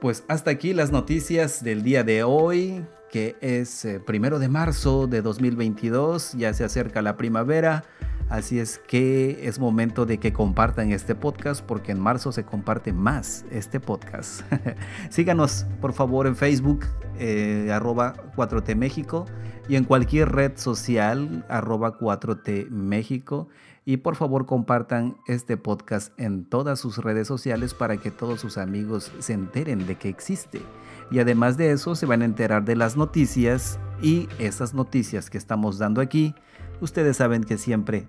Pues 0.00 0.24
hasta 0.28 0.50
aquí 0.50 0.74
las 0.74 0.92
noticias 0.92 1.64
del 1.64 1.82
día 1.82 2.04
de 2.04 2.22
hoy, 2.22 2.84
que 3.10 3.36
es 3.40 3.84
eh, 3.84 3.98
primero 3.98 4.38
de 4.38 4.48
marzo 4.48 5.06
de 5.06 5.22
2022, 5.22 6.34
ya 6.34 6.52
se 6.52 6.64
acerca 6.64 7.02
la 7.02 7.16
primavera. 7.16 7.84
Así 8.28 8.58
es 8.58 8.78
que 8.78 9.46
es 9.46 9.60
momento 9.60 10.04
de 10.04 10.18
que 10.18 10.32
compartan 10.32 10.90
este 10.90 11.14
podcast 11.14 11.64
porque 11.64 11.92
en 11.92 12.00
marzo 12.00 12.32
se 12.32 12.44
comparte 12.44 12.92
más 12.92 13.44
este 13.52 13.78
podcast. 13.78 14.40
Síganos 15.10 15.64
por 15.80 15.92
favor 15.92 16.26
en 16.26 16.34
Facebook, 16.34 16.86
eh, 17.20 17.70
arroba 17.72 18.14
4T 18.34 18.74
México 18.74 19.26
y 19.68 19.76
en 19.76 19.84
cualquier 19.84 20.32
red 20.32 20.56
social, 20.56 21.46
arroba 21.48 21.98
4T 21.98 22.68
México. 22.68 23.46
Y 23.84 23.98
por 23.98 24.16
favor 24.16 24.46
compartan 24.46 25.16
este 25.28 25.56
podcast 25.56 26.12
en 26.18 26.44
todas 26.44 26.80
sus 26.80 26.98
redes 26.98 27.28
sociales 27.28 27.74
para 27.74 27.98
que 27.98 28.10
todos 28.10 28.40
sus 28.40 28.58
amigos 28.58 29.12
se 29.20 29.34
enteren 29.34 29.86
de 29.86 29.94
que 29.94 30.08
existe. 30.08 30.60
Y 31.12 31.20
además 31.20 31.56
de 31.56 31.70
eso 31.70 31.94
se 31.94 32.06
van 32.06 32.22
a 32.22 32.24
enterar 32.24 32.64
de 32.64 32.74
las 32.74 32.96
noticias 32.96 33.78
y 34.02 34.28
esas 34.40 34.74
noticias 34.74 35.30
que 35.30 35.38
estamos 35.38 35.78
dando 35.78 36.00
aquí, 36.00 36.34
ustedes 36.80 37.18
saben 37.18 37.44
que 37.44 37.58
siempre 37.58 38.08